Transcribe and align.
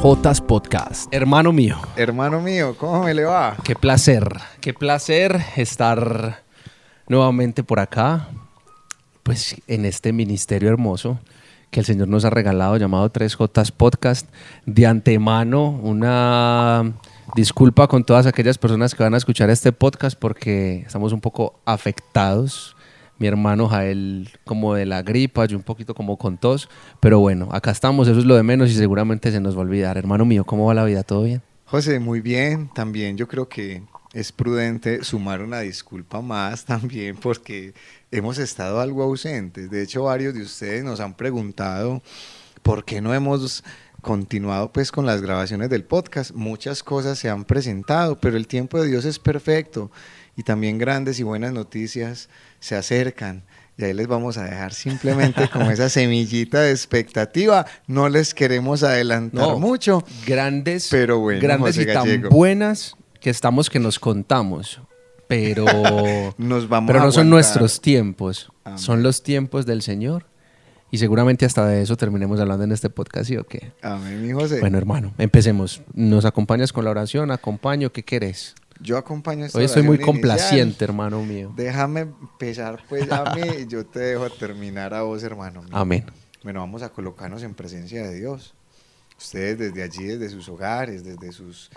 3J 0.00 0.46
Podcast. 0.46 1.14
Hermano 1.14 1.52
mío. 1.52 1.76
Hermano 1.94 2.40
mío, 2.40 2.74
¿cómo 2.78 3.04
me 3.04 3.12
le 3.12 3.24
va? 3.24 3.58
Qué 3.62 3.74
placer, 3.74 4.32
qué 4.62 4.72
placer 4.72 5.38
estar 5.56 6.42
nuevamente 7.06 7.62
por 7.62 7.80
acá, 7.80 8.28
pues 9.22 9.56
en 9.66 9.84
este 9.84 10.14
ministerio 10.14 10.70
hermoso 10.70 11.18
que 11.70 11.80
el 11.80 11.86
Señor 11.86 12.08
nos 12.08 12.24
ha 12.24 12.30
regalado 12.30 12.78
llamado 12.78 13.12
3J 13.12 13.72
Podcast. 13.72 14.26
De 14.64 14.86
antemano, 14.86 15.68
una 15.68 16.94
disculpa 17.36 17.86
con 17.86 18.02
todas 18.02 18.24
aquellas 18.24 18.56
personas 18.56 18.94
que 18.94 19.02
van 19.02 19.12
a 19.12 19.18
escuchar 19.18 19.50
este 19.50 19.70
podcast 19.70 20.18
porque 20.18 20.82
estamos 20.86 21.12
un 21.12 21.20
poco 21.20 21.60
afectados 21.66 22.74
mi 23.20 23.26
hermano 23.26 23.68
Jael 23.68 24.30
como 24.44 24.74
de 24.74 24.86
la 24.86 25.02
gripa, 25.02 25.44
yo 25.44 25.58
un 25.58 25.62
poquito 25.62 25.94
como 25.94 26.16
con 26.16 26.38
tos, 26.38 26.70
pero 27.00 27.20
bueno, 27.20 27.50
acá 27.52 27.70
estamos, 27.70 28.08
eso 28.08 28.18
es 28.18 28.24
lo 28.24 28.34
de 28.34 28.42
menos 28.42 28.70
y 28.70 28.74
seguramente 28.74 29.30
se 29.30 29.40
nos 29.40 29.54
va 29.54 29.58
a 29.58 29.64
olvidar. 29.64 29.98
Hermano 29.98 30.24
mío, 30.24 30.44
¿cómo 30.44 30.66
va 30.66 30.74
la 30.74 30.84
vida? 30.84 31.02
¿Todo 31.02 31.24
bien? 31.24 31.42
José, 31.66 32.00
muy 32.00 32.22
bien, 32.22 32.70
también 32.74 33.18
yo 33.18 33.28
creo 33.28 33.46
que 33.46 33.82
es 34.14 34.32
prudente 34.32 35.04
sumar 35.04 35.42
una 35.42 35.60
disculpa 35.60 36.22
más 36.22 36.64
también 36.64 37.14
porque 37.16 37.74
hemos 38.10 38.38
estado 38.38 38.80
algo 38.80 39.02
ausentes. 39.02 39.70
De 39.70 39.82
hecho, 39.82 40.04
varios 40.04 40.32
de 40.32 40.40
ustedes 40.40 40.82
nos 40.82 40.98
han 40.98 41.14
preguntado 41.14 42.02
por 42.62 42.86
qué 42.86 43.02
no 43.02 43.12
hemos 43.12 43.62
continuado 44.00 44.72
pues 44.72 44.92
con 44.92 45.06
las 45.06 45.22
grabaciones 45.22 45.70
del 45.70 45.84
podcast. 45.84 46.32
Muchas 46.32 46.82
cosas 46.82 47.18
se 47.18 47.28
han 47.28 47.44
presentado, 47.44 48.18
pero 48.18 48.36
el 48.36 48.46
tiempo 48.46 48.80
de 48.80 48.88
Dios 48.88 49.04
es 49.04 49.18
perfecto 49.18 49.90
y 50.36 50.42
también 50.42 50.78
grandes 50.78 51.20
y 51.20 51.22
buenas 51.22 51.52
noticias 51.52 52.28
se 52.60 52.76
acercan. 52.76 53.44
Y 53.76 53.84
ahí 53.84 53.94
les 53.94 54.06
vamos 54.06 54.36
a 54.36 54.44
dejar 54.44 54.74
simplemente 54.74 55.48
como 55.48 55.70
esa 55.70 55.88
semillita 55.90 56.60
de 56.60 56.70
expectativa. 56.70 57.66
No 57.86 58.08
les 58.08 58.34
queremos 58.34 58.82
adelantar 58.82 59.56
mucho. 59.56 60.04
Grandes, 60.26 60.88
pero 60.90 61.18
bueno, 61.18 61.40
grandes 61.40 61.78
y 61.78 61.86
tan 61.86 62.22
buenas 62.30 62.94
que 63.20 63.30
estamos 63.30 63.70
que 63.70 63.78
nos 63.78 63.98
contamos. 63.98 64.80
Pero, 65.28 65.64
nos 66.38 66.68
vamos 66.68 66.88
pero 66.88 67.04
no 67.04 67.12
son 67.12 67.30
nuestros 67.30 67.80
tiempos, 67.80 68.50
son 68.76 69.02
los 69.02 69.22
tiempos 69.22 69.64
del 69.64 69.80
Señor. 69.80 70.26
Y 70.90 70.98
seguramente 70.98 71.46
hasta 71.46 71.66
de 71.66 71.82
eso 71.82 71.96
terminemos 71.96 72.40
hablando 72.40 72.64
en 72.64 72.72
este 72.72 72.90
podcast, 72.90 73.28
¿sí 73.28 73.36
o 73.36 73.44
qué? 73.44 73.72
Amén, 73.80 74.22
mi 74.22 74.32
José. 74.32 74.58
Bueno, 74.60 74.76
hermano, 74.76 75.14
empecemos. 75.18 75.82
¿Nos 75.94 76.24
acompañas 76.24 76.72
con 76.72 76.84
la 76.84 76.90
oración? 76.90 77.30
¿Acompaño? 77.30 77.92
¿Qué 77.92 78.02
querés? 78.04 78.54
Yo 78.80 78.96
acompaño 78.96 79.44
esta 79.44 79.58
Hoy 79.58 79.64
estoy 79.66 79.82
muy 79.82 79.98
complaciente, 79.98 80.84
hermano 80.84 81.22
mío. 81.22 81.52
Déjame 81.54 82.00
empezar 82.00 82.82
pues 82.88 83.10
a 83.12 83.34
mí 83.34 83.42
y 83.60 83.66
yo 83.66 83.84
te 83.84 84.00
dejo 84.00 84.30
terminar 84.30 84.94
a 84.94 85.02
vos, 85.02 85.22
hermano 85.22 85.62
mío. 85.62 85.72
Amén. 85.72 86.06
Bueno, 86.42 86.60
vamos 86.60 86.82
a 86.82 86.88
colocarnos 86.88 87.42
en 87.42 87.54
presencia 87.54 88.02
de 88.02 88.18
Dios. 88.18 88.54
Ustedes 89.18 89.58
desde 89.58 89.82
allí, 89.82 90.06
desde 90.06 90.30
sus 90.30 90.48
hogares, 90.48 91.04
desde 91.04 91.30
sus 91.30 91.70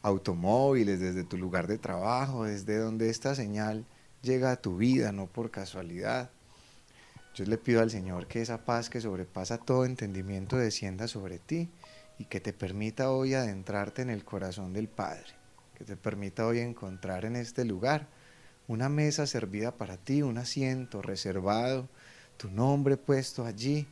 automóviles, 0.00 0.98
desde 0.98 1.24
tu 1.24 1.36
lugar 1.36 1.66
de 1.66 1.76
trabajo, 1.76 2.44
desde 2.44 2.78
donde 2.78 3.10
esta 3.10 3.34
señal 3.34 3.84
llega 4.22 4.50
a 4.50 4.56
tu 4.56 4.78
vida, 4.78 5.12
no 5.12 5.26
por 5.26 5.50
casualidad. 5.50 6.30
Yo 7.36 7.44
le 7.44 7.56
pido 7.56 7.80
al 7.80 7.90
Señor 7.90 8.26
que 8.26 8.42
esa 8.42 8.64
paz 8.64 8.90
que 8.90 9.00
sobrepasa 9.00 9.58
todo 9.58 9.84
entendimiento 9.84 10.56
descienda 10.56 11.06
sobre 11.06 11.38
ti 11.38 11.70
y 12.18 12.24
que 12.24 12.40
te 12.40 12.52
permita 12.52 13.12
hoy 13.12 13.34
adentrarte 13.34 14.02
en 14.02 14.10
el 14.10 14.24
corazón 14.24 14.72
del 14.72 14.88
Padre 14.88 15.46
que 15.76 15.84
te 15.84 15.96
permita 15.96 16.46
hoy 16.46 16.60
encontrar 16.60 17.26
en 17.26 17.36
este 17.36 17.64
lugar 17.64 18.08
una 18.66 18.88
mesa 18.88 19.26
servida 19.26 19.76
para 19.76 19.98
ti, 19.98 20.22
un 20.22 20.38
asiento 20.38 21.02
reservado, 21.02 21.88
tu 22.38 22.50
nombre 22.50 22.96
puesto 22.96 23.44
allí. 23.44 23.86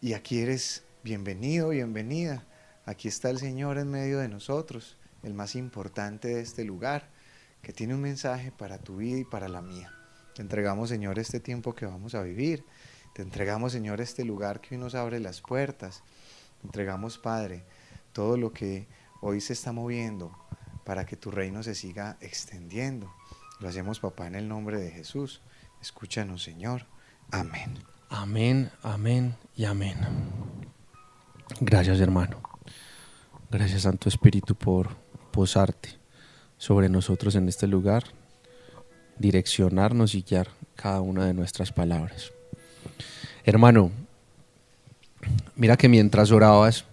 Y 0.00 0.14
aquí 0.14 0.40
eres 0.40 0.82
bienvenido, 1.04 1.68
bienvenida. 1.68 2.44
Aquí 2.86 3.08
está 3.08 3.28
el 3.28 3.38
Señor 3.38 3.76
en 3.76 3.90
medio 3.90 4.18
de 4.18 4.28
nosotros, 4.28 4.96
el 5.22 5.34
más 5.34 5.54
importante 5.54 6.28
de 6.28 6.40
este 6.40 6.64
lugar, 6.64 7.10
que 7.60 7.72
tiene 7.72 7.94
un 7.94 8.00
mensaje 8.00 8.50
para 8.50 8.78
tu 8.78 8.96
vida 8.96 9.18
y 9.18 9.24
para 9.24 9.48
la 9.48 9.60
mía. 9.60 9.92
Te 10.34 10.42
entregamos, 10.42 10.88
Señor, 10.88 11.18
este 11.18 11.40
tiempo 11.40 11.74
que 11.74 11.86
vamos 11.86 12.14
a 12.14 12.22
vivir. 12.22 12.64
Te 13.14 13.22
entregamos, 13.22 13.72
Señor, 13.72 14.00
este 14.00 14.24
lugar 14.24 14.60
que 14.60 14.74
hoy 14.74 14.80
nos 14.80 14.94
abre 14.94 15.20
las 15.20 15.40
puertas. 15.40 16.02
Te 16.60 16.66
entregamos, 16.66 17.18
Padre, 17.18 17.64
todo 18.12 18.36
lo 18.36 18.52
que 18.52 18.88
hoy 19.20 19.40
se 19.40 19.52
está 19.52 19.72
moviendo 19.72 20.36
para 20.84 21.06
que 21.06 21.16
tu 21.16 21.30
reino 21.30 21.62
se 21.62 21.74
siga 21.74 22.16
extendiendo. 22.20 23.14
Lo 23.60 23.68
hacemos, 23.68 24.00
papá, 24.00 24.26
en 24.26 24.34
el 24.34 24.48
nombre 24.48 24.78
de 24.80 24.90
Jesús. 24.90 25.40
Escúchanos, 25.80 26.42
Señor. 26.42 26.86
Amén. 27.30 27.78
Amén, 28.10 28.70
amén 28.82 29.36
y 29.56 29.64
amén. 29.64 29.96
Gracias, 31.60 32.00
hermano. 32.00 32.42
Gracias, 33.50 33.82
Santo 33.82 34.08
Espíritu, 34.08 34.54
por 34.54 34.96
posarte 35.30 35.90
sobre 36.58 36.88
nosotros 36.88 37.34
en 37.36 37.48
este 37.48 37.66
lugar, 37.66 38.04
direccionarnos 39.18 40.14
y 40.14 40.22
guiar 40.22 40.48
cada 40.76 41.00
una 41.00 41.26
de 41.26 41.34
nuestras 41.34 41.72
palabras. 41.72 42.32
Hermano, 43.44 43.90
mira 45.56 45.76
que 45.76 45.88
mientras 45.88 46.30
orabas, 46.30 46.84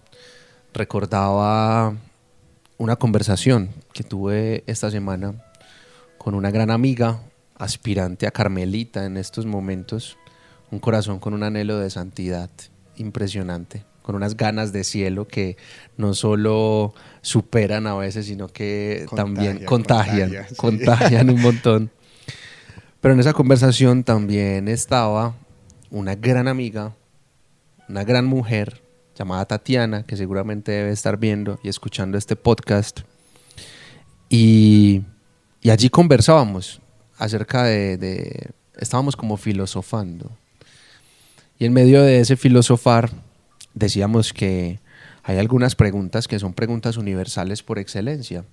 recordaba 0.72 1.94
una 2.78 2.96
conversación 2.96 3.70
que 3.92 4.02
tuve 4.02 4.64
esta 4.66 4.90
semana 4.90 5.34
con 6.18 6.34
una 6.34 6.50
gran 6.50 6.70
amiga, 6.70 7.20
aspirante 7.56 8.26
a 8.26 8.30
Carmelita 8.30 9.04
en 9.04 9.16
estos 9.16 9.46
momentos, 9.46 10.16
un 10.70 10.78
corazón 10.78 11.18
con 11.18 11.34
un 11.34 11.42
anhelo 11.42 11.78
de 11.78 11.90
santidad 11.90 12.50
impresionante, 12.96 13.84
con 14.02 14.14
unas 14.14 14.36
ganas 14.36 14.72
de 14.72 14.84
cielo 14.84 15.28
que 15.28 15.56
no 15.96 16.14
solo 16.14 16.94
superan 17.20 17.86
a 17.86 17.94
veces, 17.94 18.26
sino 18.26 18.48
que 18.48 19.06
también 19.14 19.64
contagian, 19.64 20.32
contagian 20.56 21.30
un 21.30 21.40
montón. 21.40 21.90
Pero 23.02 23.14
en 23.14 23.20
esa 23.20 23.32
conversación 23.32 24.04
también 24.04 24.68
estaba 24.68 25.34
una 25.90 26.14
gran 26.14 26.46
amiga, 26.46 26.94
una 27.88 28.04
gran 28.04 28.26
mujer, 28.26 28.80
llamada 29.18 29.44
Tatiana, 29.44 30.04
que 30.04 30.16
seguramente 30.16 30.70
debe 30.70 30.92
estar 30.92 31.16
viendo 31.16 31.58
y 31.64 31.68
escuchando 31.68 32.16
este 32.16 32.36
podcast. 32.36 33.00
Y, 34.28 35.02
allí 35.68 35.90
conversábamos 35.90 36.80
acerca 37.18 37.64
de, 37.64 38.52
estábamos 38.76 39.16
como 39.16 39.36
filosofando. 39.36 40.30
Y 41.58 41.64
en 41.64 41.72
medio 41.72 42.02
de 42.02 42.20
ese 42.20 42.36
filosofar 42.36 43.10
decíamos 43.74 44.32
que 44.32 44.78
hay 45.24 45.38
algunas 45.38 45.74
preguntas 45.74 46.28
que 46.28 46.38
son 46.38 46.54
preguntas 46.54 46.96
universales 46.96 47.64
por 47.64 47.80
excelencia. 47.80 48.44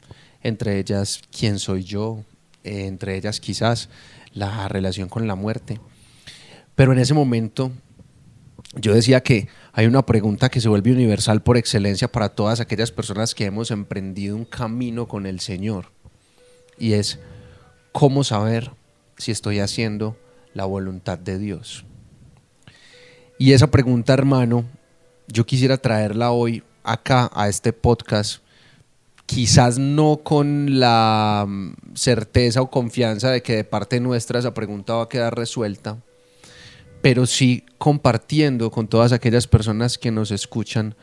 Entre 0.42 0.80
ellas, 0.80 1.22
¿quién 1.30 1.60
soy 1.60 1.84
yo? 1.84 2.24
entre 2.64 3.16
ellas, 3.16 3.40
quizás, 3.40 3.90
la 4.34 4.68
relación 4.68 5.10
con 5.10 5.28
la 5.28 5.36
muerte. 5.36 5.80
Pero 6.76 6.94
en 6.94 7.00
ese 7.00 7.14
momento 7.14 7.72
yo 8.76 8.94
decía 8.94 9.22
que 9.22 9.48
hay 9.74 9.88
una 9.88 10.06
pregunta 10.06 10.50
que 10.50 10.62
se 10.62 10.70
vuelve 10.70 10.92
universal 10.92 11.42
por 11.42 11.58
excelencia 11.58 12.12
para 12.12 12.30
todas 12.30 12.60
aquellas 12.60 12.92
personas 12.92 13.34
que 13.34 13.46
hemos 13.46 13.72
emprendido 13.72 14.36
un 14.36 14.46
camino 14.46 15.08
con 15.08 15.26
el 15.26 15.40
Señor. 15.40 15.92
Y 16.78 16.94
es, 16.94 17.20
¿cómo 17.92 18.24
saber 18.24 18.72
si 19.18 19.32
estoy 19.32 19.60
haciendo 19.60 20.18
la 20.54 20.66
voluntad 20.66 21.18
de 21.18 21.40
Dios? 21.40 21.86
Y 23.38 23.54
esa 23.54 23.72
pregunta, 23.72 24.14
hermano, 24.14 24.66
yo 25.28 25.46
quisiera 25.46 25.78
traerla 25.78 26.32
hoy 26.32 26.64
acá 26.84 27.30
a 27.34 27.48
este 27.48 27.74
podcast, 27.74 28.42
quizás 29.30 29.78
no 29.78 30.22
con 30.24 30.80
la 30.80 31.46
mm, 31.48 31.94
certeza 31.94 32.64
o 32.64 32.72
confianza 32.72 33.30
de 33.30 33.44
que 33.44 33.58
de 33.58 33.64
parte 33.64 34.00
nuestra 34.00 34.40
esa 34.40 34.56
pregunta 34.56 34.96
va 34.96 35.04
a 35.04 35.10
quedar 35.10 35.36
resuelta, 35.36 36.00
pero 37.04 37.28
sí 37.28 37.64
compartiendo 37.78 38.72
con 38.72 38.88
todas 38.88 39.12
aquellas 39.12 39.46
personas 39.46 40.00
que 40.00 40.10
nos 40.10 40.32
escuchan 40.32 40.96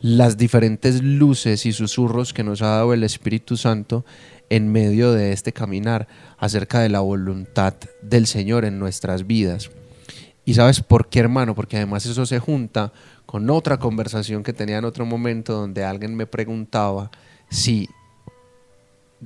las 0.00 0.36
diferentes 0.36 1.02
luces 1.02 1.66
y 1.66 1.72
susurros 1.72 2.32
que 2.32 2.44
nos 2.44 2.62
ha 2.62 2.68
dado 2.68 2.94
el 2.94 3.02
Espíritu 3.02 3.56
Santo 3.56 4.04
en 4.50 4.70
medio 4.70 5.10
de 5.10 5.32
este 5.32 5.52
caminar 5.52 6.06
acerca 6.38 6.78
de 6.78 6.90
la 6.90 7.00
voluntad 7.00 7.74
del 8.02 8.28
Señor 8.28 8.64
en 8.64 8.78
nuestras 8.78 9.26
vidas. 9.26 9.72
¿Y 10.44 10.54
sabes 10.54 10.80
por 10.80 11.08
qué, 11.08 11.18
hermano? 11.18 11.56
Porque 11.56 11.78
además 11.78 12.06
eso 12.06 12.24
se 12.24 12.38
junta 12.38 12.92
con 13.26 13.50
otra 13.50 13.78
conversación 13.78 14.44
que 14.44 14.52
tenía 14.52 14.78
en 14.78 14.84
otro 14.84 15.04
momento 15.06 15.54
donde 15.54 15.82
alguien 15.82 16.14
me 16.14 16.26
preguntaba 16.26 17.10
si 17.50 17.88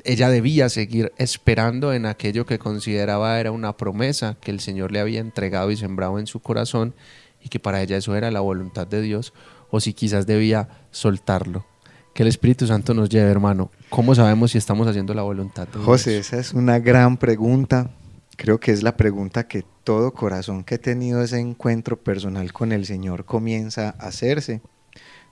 ella 0.05 0.29
debía 0.29 0.69
seguir 0.69 1.13
esperando 1.17 1.93
en 1.93 2.07
aquello 2.07 2.47
que 2.47 2.59
consideraba 2.59 3.39
era 3.41 3.51
una 3.51 3.77
promesa 3.77 4.37
que 4.41 4.51
el 4.51 4.61
Señor 4.61 4.93
le 4.93 5.01
había 5.01 5.21
entregado 5.21 5.71
y 5.71 5.77
sembrado 5.77 6.19
en 6.19 6.27
su 6.27 6.41
corazón 6.41 6.95
y 7.43 7.49
que 7.49 7.59
para 7.59 7.83
ella 7.83 7.97
eso 7.97 8.17
era 8.17 8.31
la 8.31 8.41
voluntad 8.41 8.87
de 8.87 9.01
Dios, 9.01 9.33
o 9.71 9.81
si 9.81 9.93
quizás 9.93 10.27
debía 10.27 10.69
soltarlo. 10.91 11.67
Que 12.15 12.23
el 12.23 12.29
Espíritu 12.29 12.67
Santo 12.67 12.95
nos 12.95 13.09
lleve, 13.09 13.31
hermano. 13.31 13.71
¿Cómo 13.91 14.15
sabemos 14.15 14.51
si 14.51 14.59
estamos 14.59 14.89
haciendo 14.89 15.15
la 15.15 15.23
voluntad 15.23 15.69
de 15.69 15.75
Dios? 15.75 15.85
José, 15.85 16.19
esa 16.19 16.39
es 16.39 16.53
una 16.53 16.79
gran 16.81 17.17
pregunta. 17.17 17.91
Creo 18.37 18.59
que 18.59 18.73
es 18.73 18.83
la 18.83 18.97
pregunta 18.97 19.47
que 19.47 19.65
todo 19.85 20.13
corazón 20.13 20.65
que 20.65 20.77
ha 20.77 20.79
tenido 20.79 21.23
ese 21.23 21.39
encuentro 21.39 21.97
personal 21.97 22.53
con 22.53 22.73
el 22.73 22.87
Señor 22.87 23.25
comienza 23.25 23.95
a 23.99 24.09
hacerse. 24.09 24.63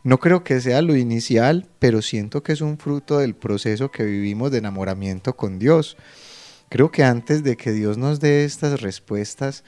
No 0.04 0.18
creo 0.18 0.44
que 0.44 0.60
sea 0.60 0.82
lo 0.82 0.96
inicial, 0.96 1.68
pero 1.78 2.00
siento 2.02 2.42
que 2.42 2.52
es 2.52 2.60
un 2.60 2.78
fruto 2.78 3.18
del 3.18 3.34
proceso 3.34 3.90
que 3.90 4.04
vivimos 4.04 4.50
de 4.50 4.58
enamoramiento 4.58 5.36
con 5.36 5.58
Dios. 5.58 5.96
Creo 6.68 6.90
que 6.90 7.04
antes 7.04 7.42
de 7.42 7.56
que 7.56 7.72
Dios 7.72 7.98
nos 7.98 8.20
dé 8.20 8.44
estas 8.44 8.80
respuestas, 8.80 9.64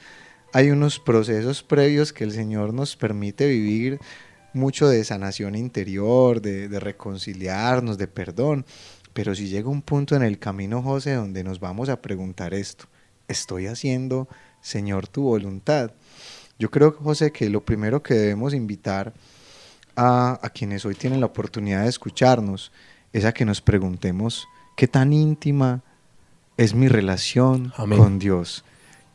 hay 0.53 0.71
unos 0.71 0.99
procesos 0.99 1.63
previos 1.63 2.11
que 2.11 2.23
el 2.23 2.31
Señor 2.31 2.73
nos 2.73 2.95
permite 2.95 3.47
vivir 3.47 3.99
mucho 4.53 4.87
de 4.87 5.03
sanación 5.03 5.55
interior, 5.55 6.41
de, 6.41 6.67
reconciliarnos, 6.79 7.97
de 7.97 8.07
perdón. 8.07 8.65
Pero 9.13 9.35
si 9.35 9.47
llega 9.47 9.69
un 9.69 9.81
punto 9.81 10.15
en 10.15 10.23
el 10.23 10.39
camino, 10.39 10.81
José, 10.81 11.13
donde 11.13 11.43
nos 11.43 11.59
vamos 11.59 11.89
a 11.89 12.01
preguntar 12.01 12.53
esto, 12.53 12.85
¿estoy 13.27 13.67
haciendo, 13.67 14.27
Señor, 14.61 15.07
tu 15.07 15.23
voluntad? 15.23 15.91
Yo 16.57 16.69
creo, 16.71 16.91
José, 16.91 17.31
que 17.31 17.49
lo 17.49 17.63
primero 17.63 18.03
que 18.03 18.13
debemos 18.13 18.53
invitar 18.53 19.13
a, 19.99 20.39
a 20.41 20.49
quienes 20.51 20.85
hoy 20.85 20.95
tienen 20.95 21.19
la 21.19 21.25
oportunidad 21.25 21.83
de 21.83 21.89
escucharnos 21.89 22.71
es 23.11 23.25
a 23.25 23.33
que 23.33 23.43
nos 23.43 23.59
preguntemos 23.59 24.47
qué 24.77 24.87
tan 24.87 25.11
íntima 25.11 25.83
es 26.55 26.73
mi 26.73 26.87
relación 26.87 27.73
Amén. 27.75 27.99
con 27.99 28.17
Dios. 28.17 28.63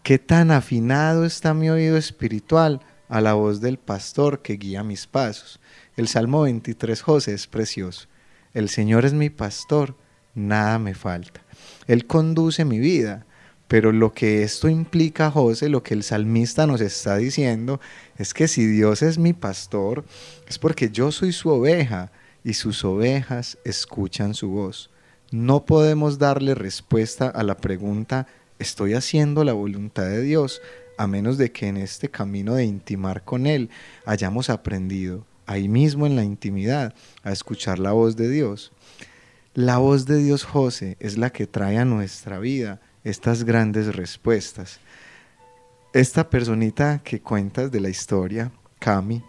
¿Qué 0.02 0.18
tan 0.18 0.50
afinado 0.50 1.24
está 1.24 1.54
mi 1.54 1.70
oído 1.70 1.96
espiritual 1.96 2.82
a 3.08 3.22
la 3.22 3.32
voz 3.32 3.62
del 3.62 3.78
pastor 3.78 4.42
que 4.42 4.54
guía 4.54 4.84
mis 4.84 5.06
pasos? 5.06 5.58
El 5.96 6.06
Salmo 6.08 6.42
23, 6.42 7.00
José, 7.00 7.32
es 7.32 7.46
precioso. 7.46 8.08
El 8.52 8.68
Señor 8.68 9.06
es 9.06 9.14
mi 9.14 9.30
pastor, 9.30 9.96
nada 10.34 10.78
me 10.78 10.94
falta. 10.94 11.40
Él 11.86 12.06
conduce 12.06 12.66
mi 12.66 12.78
vida, 12.78 13.24
pero 13.68 13.92
lo 13.92 14.12
que 14.12 14.42
esto 14.42 14.68
implica, 14.68 15.30
José, 15.30 15.68
lo 15.68 15.82
que 15.82 15.94
el 15.94 16.02
salmista 16.02 16.66
nos 16.66 16.80
está 16.80 17.16
diciendo, 17.16 17.80
es 18.18 18.34
que 18.34 18.48
si 18.48 18.66
Dios 18.66 19.02
es 19.02 19.18
mi 19.18 19.32
pastor, 19.32 20.04
es 20.46 20.58
porque 20.58 20.90
yo 20.90 21.12
soy 21.12 21.32
su 21.32 21.48
oveja 21.48 22.12
y 22.42 22.54
sus 22.54 22.84
ovejas 22.84 23.58
escuchan 23.64 24.34
su 24.34 24.50
voz. 24.50 24.90
No 25.30 25.64
podemos 25.64 26.18
darle 26.18 26.54
respuesta 26.54 27.28
a 27.28 27.42
la 27.42 27.56
pregunta 27.56 28.26
estoy 28.58 28.94
haciendo 28.94 29.44
la 29.44 29.52
voluntad 29.52 30.04
de 30.04 30.22
Dios, 30.22 30.60
a 30.96 31.06
menos 31.06 31.38
de 31.38 31.50
que 31.50 31.66
en 31.66 31.76
este 31.76 32.08
camino 32.08 32.54
de 32.54 32.64
intimar 32.64 33.24
con 33.24 33.46
Él 33.46 33.70
hayamos 34.06 34.50
aprendido, 34.50 35.26
ahí 35.46 35.68
mismo 35.68 36.06
en 36.06 36.16
la 36.16 36.24
intimidad, 36.24 36.94
a 37.22 37.32
escuchar 37.32 37.78
la 37.78 37.92
voz 37.92 38.16
de 38.16 38.28
Dios. 38.28 38.72
La 39.54 39.78
voz 39.78 40.06
de 40.06 40.18
Dios, 40.18 40.44
José, 40.44 40.96
es 41.00 41.16
la 41.16 41.30
que 41.30 41.46
trae 41.46 41.78
a 41.78 41.84
nuestra 41.84 42.38
vida 42.38 42.80
estas 43.04 43.44
grandes 43.44 43.94
respuestas. 43.94 44.80
Esta 45.92 46.28
personita 46.28 47.00
que 47.04 47.20
cuentas 47.20 47.70
de 47.70 47.80
la 47.80 47.88
historia, 47.88 48.50
Cami, 48.80 49.22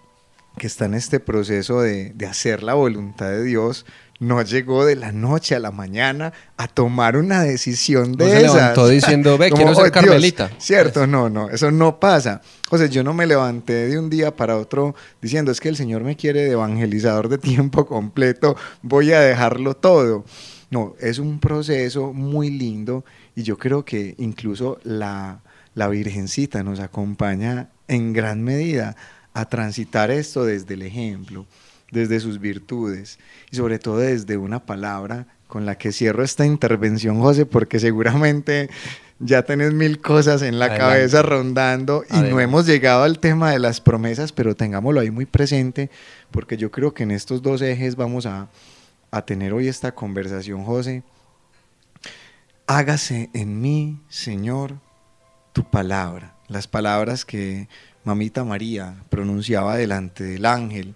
que 0.57 0.67
está 0.67 0.85
en 0.85 0.95
este 0.95 1.19
proceso 1.19 1.81
de, 1.81 2.11
de 2.15 2.25
hacer 2.25 2.63
la 2.63 2.73
voluntad 2.73 3.29
de 3.29 3.43
Dios, 3.43 3.85
no 4.19 4.41
llegó 4.41 4.85
de 4.85 4.95
la 4.95 5.11
noche 5.11 5.55
a 5.55 5.59
la 5.59 5.71
mañana 5.71 6.31
a 6.57 6.67
tomar 6.67 7.17
una 7.17 7.43
decisión 7.43 8.13
de 8.13 8.25
no 8.25 8.31
se 8.31 8.41
levantó 8.41 8.87
diciendo, 8.87 9.37
ve, 9.37 9.51
quiero 9.55 9.75
ser 9.75 9.91
carmelita. 9.91 10.51
Cierto, 10.57 11.05
no, 11.05 11.29
no, 11.29 11.49
eso 11.49 11.71
no 11.71 11.99
pasa. 11.99 12.41
José, 12.69 12.89
yo 12.89 13.03
no 13.03 13.13
me 13.13 13.25
levanté 13.25 13.87
de 13.87 13.99
un 13.99 14.09
día 14.09 14.35
para 14.35 14.57
otro 14.57 14.95
diciendo, 15.21 15.51
es 15.51 15.59
que 15.59 15.69
el 15.69 15.75
Señor 15.75 16.03
me 16.03 16.15
quiere 16.15 16.43
de 16.43 16.51
evangelizador 16.51 17.29
de 17.29 17.37
tiempo 17.37 17.85
completo, 17.85 18.55
voy 18.81 19.11
a 19.11 19.19
dejarlo 19.19 19.75
todo. 19.75 20.23
No, 20.71 20.95
es 20.99 21.19
un 21.19 21.39
proceso 21.39 22.11
muy 22.11 22.49
lindo 22.49 23.05
y 23.35 23.43
yo 23.43 23.57
creo 23.57 23.85
que 23.85 24.15
incluso 24.17 24.79
la, 24.83 25.41
la 25.73 25.87
Virgencita 25.87 26.63
nos 26.63 26.79
acompaña 26.79 27.69
en 27.87 28.13
gran 28.13 28.43
medida 28.43 28.95
a 29.33 29.49
transitar 29.49 30.11
esto 30.11 30.45
desde 30.45 30.75
el 30.75 30.83
ejemplo 30.83 31.45
desde 31.91 32.19
sus 32.19 32.39
virtudes 32.39 33.19
y 33.51 33.55
sobre 33.55 33.79
todo 33.79 33.97
desde 33.97 34.37
una 34.37 34.65
palabra 34.65 35.27
con 35.47 35.65
la 35.65 35.77
que 35.77 35.91
cierro 35.91 36.23
esta 36.23 36.45
intervención, 36.45 37.19
José, 37.21 37.45
porque 37.45 37.79
seguramente 37.79 38.69
ya 39.19 39.43
tenés 39.43 39.73
mil 39.73 40.01
cosas 40.01 40.41
en 40.41 40.59
la 40.59 40.75
cabeza 40.75 41.21
rondando 41.21 42.03
y 42.09 42.17
no 42.17 42.39
hemos 42.39 42.65
llegado 42.65 43.03
al 43.03 43.19
tema 43.19 43.51
de 43.51 43.59
las 43.59 43.79
promesas, 43.79 44.31
pero 44.31 44.55
tengámoslo 44.55 44.99
ahí 44.99 45.11
muy 45.11 45.25
presente, 45.25 45.89
porque 46.31 46.57
yo 46.57 46.71
creo 46.71 46.93
que 46.93 47.03
en 47.03 47.11
estos 47.11 47.41
dos 47.41 47.61
ejes 47.61 47.95
vamos 47.95 48.25
a, 48.25 48.49
a 49.11 49.21
tener 49.23 49.53
hoy 49.53 49.67
esta 49.67 49.93
conversación, 49.93 50.65
José. 50.65 51.03
Hágase 52.67 53.29
en 53.33 53.61
mí, 53.61 54.01
Señor, 54.09 54.79
tu 55.53 55.69
palabra. 55.69 56.35
Las 56.47 56.67
palabras 56.67 57.23
que 57.23 57.69
mamita 58.03 58.43
María 58.43 59.03
pronunciaba 59.09 59.77
delante 59.77 60.23
del 60.23 60.47
ángel 60.47 60.95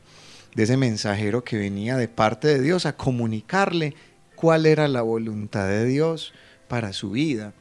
de 0.56 0.64
ese 0.64 0.78
mensajero 0.78 1.44
que 1.44 1.60
venía 1.60 1.96
de 1.96 2.08
parte 2.08 2.48
de 2.48 2.60
Dios 2.60 2.88
a 2.88 2.96
comunicarle 2.96 3.94
cuál 4.36 4.66
era 4.66 4.88
la 4.88 5.04
voluntad 5.04 5.68
de 5.68 5.86
Dios 5.86 6.34
para 6.68 6.92
su 6.92 7.12
vida. 7.12 7.54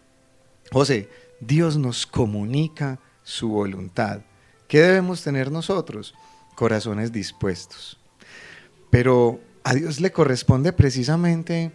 José, 0.72 1.10
Dios 1.40 1.76
nos 1.76 2.06
comunica 2.06 3.00
su 3.24 3.50
voluntad. 3.50 4.20
¿Qué 4.68 4.80
debemos 4.80 5.22
tener 5.22 5.52
nosotros? 5.52 6.14
Corazones 6.54 7.12
dispuestos. 7.12 7.98
Pero 8.88 9.38
a 9.64 9.74
Dios 9.74 10.00
le 10.00 10.12
corresponde 10.12 10.72
precisamente 10.72 11.72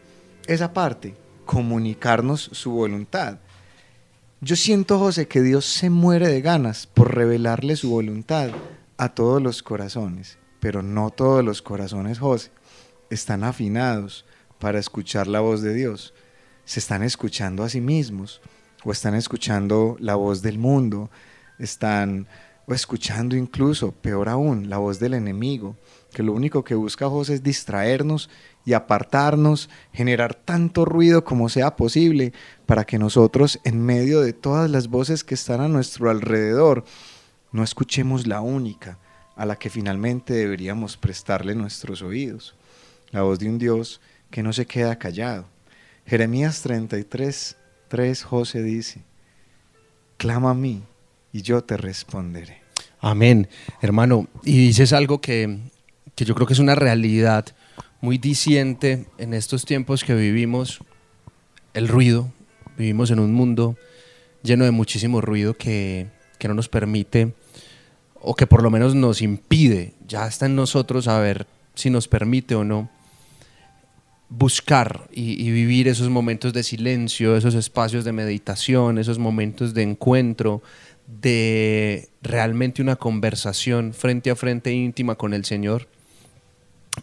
esa 0.47 0.73
parte, 0.73 1.13
comunicarnos 1.45 2.49
su 2.53 2.71
voluntad. 2.71 3.39
Yo 4.41 4.55
siento, 4.55 4.99
José, 4.99 5.27
que 5.27 5.41
Dios 5.41 5.65
se 5.65 5.89
muere 5.89 6.27
de 6.27 6.41
ganas 6.41 6.87
por 6.87 7.15
revelarle 7.15 7.75
su 7.75 7.89
voluntad 7.89 8.49
a 8.97 9.09
todos 9.09 9.41
los 9.41 9.63
corazones 9.63 10.37
pero 10.63 10.81
no 10.81 11.09
todos 11.09 11.43
los 11.43 11.61
corazones, 11.61 12.19
José, 12.19 12.49
están 13.09 13.43
afinados 13.43 14.23
para 14.59 14.79
escuchar 14.79 15.27
la 15.27 15.41
voz 15.41 15.61
de 15.61 15.73
Dios. 15.73 16.13
Se 16.63 16.79
están 16.79 17.03
escuchando 17.03 17.65
a 17.65 17.69
sí 17.69 17.81
mismos 17.81 18.39
o 18.85 18.93
están 18.93 19.13
escuchando 19.13 19.97
la 19.99 20.15
voz 20.15 20.41
del 20.41 20.59
mundo, 20.59 21.11
están 21.59 22.29
o 22.65 22.73
escuchando 22.73 23.35
incluso, 23.35 23.91
peor 23.91 24.29
aún, 24.29 24.69
la 24.69 24.77
voz 24.77 24.99
del 24.99 25.15
enemigo, 25.15 25.75
que 26.13 26.23
lo 26.23 26.31
único 26.31 26.63
que 26.63 26.75
busca 26.75 27.09
José 27.09 27.33
es 27.33 27.43
distraernos 27.43 28.29
y 28.65 28.73
apartarnos, 28.73 29.69
generar 29.91 30.35
tanto 30.35 30.85
ruido 30.85 31.25
como 31.25 31.49
sea 31.49 31.75
posible 31.75 32.31
para 32.65 32.85
que 32.85 32.97
nosotros, 32.97 33.59
en 33.65 33.81
medio 33.81 34.21
de 34.21 34.31
todas 34.31 34.69
las 34.71 34.87
voces 34.87 35.23
que 35.23 35.35
están 35.35 35.59
a 35.59 35.67
nuestro 35.67 36.09
alrededor, 36.09 36.85
no 37.51 37.63
escuchemos 37.63 38.25
la 38.27 38.41
única, 38.41 38.99
a 39.35 39.45
la 39.45 39.57
que 39.57 39.69
finalmente 39.69 40.33
deberíamos 40.33 40.95
prestarle 40.95 41.55
nuestros 41.55 42.01
oídos, 42.01 42.55
la 43.11 43.23
voz 43.23 43.39
de 43.39 43.49
un 43.49 43.57
Dios 43.57 43.99
que 44.29 44.43
no 44.43 44.53
se 44.53 44.65
queda 44.65 44.97
callado. 44.97 45.45
Jeremías 46.05 46.61
33, 46.61 47.57
3, 47.87 48.23
José 48.23 48.63
dice, 48.63 49.03
clama 50.17 50.51
a 50.51 50.55
mí 50.55 50.83
y 51.31 51.41
yo 51.41 51.63
te 51.63 51.77
responderé. 51.77 52.61
Amén, 52.99 53.49
hermano. 53.81 54.27
Y 54.43 54.67
dices 54.67 54.93
algo 54.93 55.19
que, 55.19 55.59
que 56.15 56.25
yo 56.25 56.35
creo 56.35 56.47
que 56.47 56.53
es 56.53 56.59
una 56.59 56.75
realidad 56.75 57.45
muy 58.01 58.17
diciente 58.17 59.05
en 59.17 59.33
estos 59.33 59.65
tiempos 59.65 60.03
que 60.03 60.13
vivimos, 60.13 60.79
el 61.73 61.87
ruido. 61.87 62.31
Vivimos 62.77 63.11
en 63.11 63.19
un 63.19 63.33
mundo 63.33 63.77
lleno 64.41 64.65
de 64.65 64.71
muchísimo 64.71 65.21
ruido 65.21 65.55
que, 65.55 66.07
que 66.37 66.47
no 66.47 66.53
nos 66.53 66.69
permite 66.69 67.33
o 68.23 68.35
que 68.35 68.47
por 68.47 68.63
lo 68.63 68.69
menos 68.69 68.95
nos 68.95 69.21
impide, 69.21 69.93
ya 70.07 70.25
está 70.27 70.45
en 70.45 70.55
nosotros 70.55 71.05
saber 71.05 71.45
si 71.75 71.89
nos 71.89 72.07
permite 72.07 72.55
o 72.55 72.63
no 72.63 72.89
buscar 74.29 75.07
y, 75.11 75.51
vivir 75.51 75.87
esos 75.87 76.09
momentos 76.09 76.53
de 76.53 76.63
silencio, 76.63 77.37
esos 77.37 77.53
espacios 77.53 78.03
de 78.03 78.13
meditación, 78.13 78.97
esos 78.97 79.19
momentos 79.19 79.73
de 79.73 79.83
encuentro, 79.83 80.63
de 81.05 82.09
realmente 82.21 82.81
una 82.81 82.95
conversación 82.95 83.93
frente 83.93 84.31
a 84.31 84.35
frente 84.35 84.71
íntima 84.71 85.15
con 85.15 85.33
el 85.33 85.45
Señor. 85.45 85.87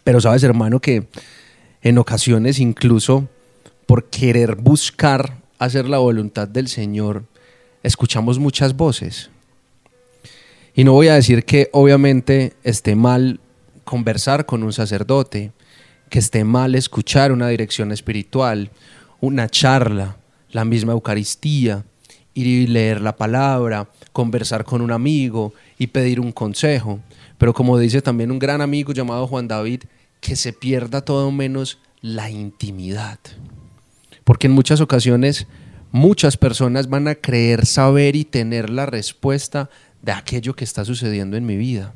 Pero 0.03 0.21
sabes, 0.21 0.43
hermano, 0.43 0.79
que 0.79 1.07
en 1.81 1.97
ocasiones 1.97 2.59
incluso 2.59 3.27
por 3.85 4.05
querer 4.05 4.55
buscar 4.55 5.37
hacer 5.59 5.87
la 5.87 5.97
voluntad 5.97 6.47
del 6.47 6.67
Señor, 6.67 7.25
escuchamos 7.83 8.39
muchas 8.39 8.75
voces. 8.75 9.29
Y 10.73 10.83
no 10.83 10.93
voy 10.93 11.09
a 11.09 11.15
decir 11.15 11.43
que 11.43 11.69
obviamente 11.73 12.53
esté 12.63 12.95
mal 12.95 13.39
conversar 13.83 14.45
con 14.45 14.63
un 14.63 14.71
sacerdote, 14.71 15.51
que 16.09 16.19
esté 16.19 16.43
mal 16.43 16.75
escuchar 16.75 17.31
una 17.31 17.49
dirección 17.49 17.91
espiritual, 17.91 18.71
una 19.19 19.49
charla, 19.49 20.17
la 20.51 20.65
misma 20.65 20.93
Eucaristía, 20.93 21.83
ir 22.33 22.47
y 22.47 22.67
leer 22.67 23.01
la 23.01 23.15
palabra, 23.15 23.89
conversar 24.13 24.63
con 24.63 24.81
un 24.81 24.91
amigo 24.91 25.53
y 25.77 25.87
pedir 25.87 26.19
un 26.19 26.31
consejo. 26.31 26.99
Pero 27.41 27.55
como 27.55 27.79
dice 27.79 28.03
también 28.03 28.29
un 28.29 28.37
gran 28.37 28.61
amigo 28.61 28.93
llamado 28.93 29.25
Juan 29.25 29.47
David, 29.47 29.85
que 30.19 30.35
se 30.35 30.53
pierda 30.53 31.01
todo 31.01 31.31
menos 31.31 31.79
la 31.99 32.29
intimidad. 32.29 33.17
Porque 34.23 34.45
en 34.45 34.53
muchas 34.53 34.79
ocasiones 34.79 35.47
muchas 35.91 36.37
personas 36.37 36.87
van 36.87 37.07
a 37.07 37.15
creer 37.15 37.65
saber 37.65 38.15
y 38.15 38.25
tener 38.25 38.69
la 38.69 38.85
respuesta 38.85 39.71
de 40.03 40.11
aquello 40.11 40.55
que 40.55 40.63
está 40.63 40.85
sucediendo 40.85 41.35
en 41.35 41.47
mi 41.47 41.57
vida. 41.57 41.95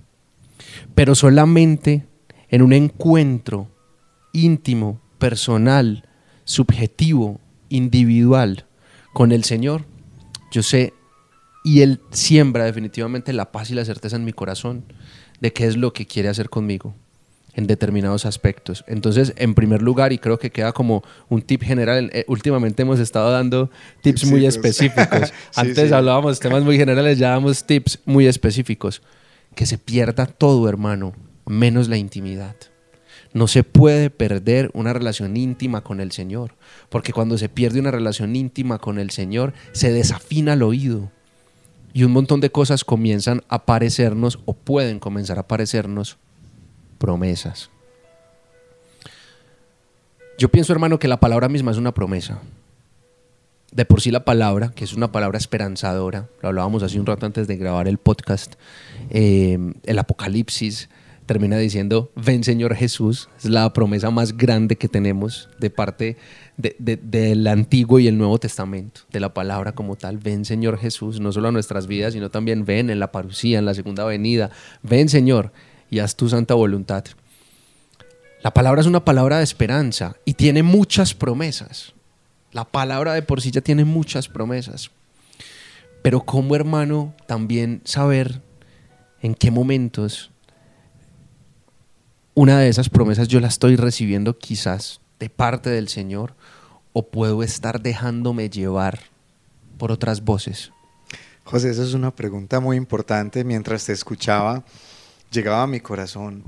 Pero 0.95 1.13
solamente 1.13 2.07
en 2.49 2.63
un 2.63 2.73
encuentro 2.73 3.69
íntimo, 4.33 4.99
personal, 5.19 6.09
subjetivo, 6.43 7.39
individual 7.69 8.65
con 9.13 9.31
el 9.31 9.43
Señor, 9.43 9.85
yo 10.49 10.63
sé 10.63 10.91
y 11.63 11.81
Él 11.81 12.01
siembra 12.09 12.65
definitivamente 12.65 13.31
la 13.31 13.51
paz 13.51 13.69
y 13.69 13.75
la 13.75 13.85
certeza 13.85 14.15
en 14.15 14.25
mi 14.25 14.33
corazón 14.33 14.85
de 15.39 15.53
qué 15.53 15.65
es 15.65 15.77
lo 15.77 15.93
que 15.93 16.05
quiere 16.05 16.29
hacer 16.29 16.49
conmigo 16.49 16.95
en 17.55 17.67
determinados 17.67 18.25
aspectos. 18.25 18.83
Entonces, 18.87 19.33
en 19.37 19.55
primer 19.55 19.81
lugar, 19.81 20.11
y 20.11 20.17
creo 20.17 20.37
que 20.37 20.51
queda 20.51 20.73
como 20.73 21.03
un 21.29 21.41
tip 21.41 21.63
general, 21.63 22.09
eh, 22.13 22.25
últimamente 22.27 22.81
hemos 22.81 22.99
estado 22.99 23.31
dando 23.31 23.71
tips 24.01 24.25
muy 24.25 24.45
específicos. 24.45 25.33
Antes 25.55 25.91
hablábamos 25.91 26.37
de 26.37 26.43
temas 26.43 26.63
muy 26.63 26.77
generales, 26.77 27.17
ya 27.17 27.29
damos 27.29 27.65
tips 27.65 27.99
muy 28.05 28.27
específicos. 28.27 29.01
Que 29.55 29.65
se 29.65 29.77
pierda 29.77 30.25
todo, 30.25 30.67
hermano, 30.67 31.13
menos 31.45 31.87
la 31.87 31.97
intimidad. 31.97 32.55
No 33.31 33.47
se 33.47 33.63
puede 33.63 34.09
perder 34.09 34.69
una 34.73 34.91
relación 34.91 35.37
íntima 35.37 35.81
con 35.81 36.01
el 36.01 36.11
Señor, 36.11 36.55
porque 36.89 37.13
cuando 37.13 37.37
se 37.37 37.47
pierde 37.47 37.79
una 37.79 37.91
relación 37.91 38.35
íntima 38.35 38.79
con 38.79 38.99
el 38.99 39.11
Señor, 39.11 39.53
se 39.71 39.93
desafina 39.93 40.53
el 40.53 40.63
oído 40.63 41.11
y 41.95 42.03
un 42.03 42.11
montón 42.11 42.41
de 42.41 42.51
cosas 42.51 42.83
comienzan 42.83 43.41
a 43.47 43.55
aparecernos 43.55 44.39
o 44.43 44.51
pueden 44.53 44.99
comenzar 44.99 45.37
a 45.37 45.41
aparecernos 45.41 46.17
promesas. 46.97 47.69
Yo 50.37 50.49
pienso, 50.49 50.73
hermano, 50.73 50.99
que 50.99 51.07
la 51.07 51.21
palabra 51.21 51.47
misma 51.47 51.71
es 51.71 51.77
una 51.77 51.93
promesa. 51.93 52.41
De 53.71 53.85
por 53.85 54.01
sí 54.01 54.11
la 54.11 54.25
palabra, 54.25 54.73
que 54.75 54.83
es 54.83 54.91
una 54.91 55.13
palabra 55.13 55.37
esperanzadora, 55.37 56.27
lo 56.41 56.49
hablábamos 56.49 56.83
hace 56.83 56.99
un 56.99 57.05
rato 57.05 57.25
antes 57.25 57.47
de 57.47 57.55
grabar 57.55 57.87
el 57.87 57.97
podcast, 57.97 58.55
eh, 59.09 59.57
el 59.85 59.97
Apocalipsis 59.97 60.89
termina 61.25 61.57
diciendo, 61.57 62.11
ven 62.15 62.43
Señor 62.43 62.75
Jesús, 62.75 63.29
es 63.37 63.45
la 63.45 63.71
promesa 63.73 64.11
más 64.11 64.37
grande 64.37 64.75
que 64.75 64.87
tenemos 64.87 65.49
de 65.59 65.69
parte 65.69 66.17
del 66.57 67.47
Antiguo 67.47 67.99
y 67.99 68.07
el 68.07 68.17
Nuevo 68.17 68.37
Testamento, 68.37 69.01
de 69.11 69.19
la 69.19 69.33
palabra 69.33 69.73
como 69.73 69.95
tal, 69.95 70.17
ven 70.17 70.45
Señor 70.45 70.77
Jesús, 70.77 71.19
no 71.19 71.31
solo 71.31 71.49
a 71.49 71.51
nuestras 71.51 71.87
vidas, 71.87 72.13
sino 72.13 72.29
también 72.29 72.65
ven 72.65 72.89
en 72.89 72.99
la 72.99 73.11
parucía, 73.11 73.59
en 73.59 73.65
la 73.65 73.73
segunda 73.73 74.05
venida, 74.05 74.51
ven 74.83 75.09
Señor 75.09 75.51
y 75.89 75.99
haz 75.99 76.15
tu 76.15 76.29
santa 76.29 76.53
voluntad. 76.53 77.05
La 78.43 78.53
palabra 78.53 78.81
es 78.81 78.87
una 78.87 79.03
palabra 79.03 79.39
de 79.39 79.43
esperanza 79.43 80.17
y 80.23 80.35
tiene 80.35 80.61
muchas 80.61 81.13
promesas. 81.13 81.93
La 82.51 82.63
palabra 82.63 83.13
de 83.13 83.23
por 83.23 83.41
sí 83.41 83.49
ya 83.51 83.61
tiene 83.61 83.85
muchas 83.85 84.29
promesas. 84.29 84.91
Pero 86.03 86.21
como 86.21 86.55
hermano 86.55 87.15
también 87.25 87.81
saber 87.83 88.43
en 89.23 89.33
qué 89.33 89.49
momentos 89.49 90.31
una 92.35 92.59
de 92.59 92.67
esas 92.67 92.89
promesas 92.89 93.29
yo 93.29 93.39
la 93.39 93.47
estoy 93.47 93.77
recibiendo 93.77 94.37
quizás 94.37 94.99
de 95.19 95.29
parte 95.29 95.69
del 95.69 95.87
Señor 95.87 96.35
o 96.91 97.07
puedo 97.07 97.41
estar 97.43 97.81
dejándome 97.81 98.49
llevar 98.49 98.99
por 99.77 99.91
otras 99.91 100.23
voces? 100.23 100.71
José, 101.45 101.71
esa 101.71 101.83
es 101.83 101.93
una 101.93 102.13
pregunta 102.13 102.59
muy 102.59 102.75
importante. 102.75 103.43
Mientras 103.45 103.85
te 103.85 103.93
escuchaba, 103.93 104.63
llegaba 105.31 105.63
a 105.63 105.67
mi 105.67 105.79
corazón 105.79 106.43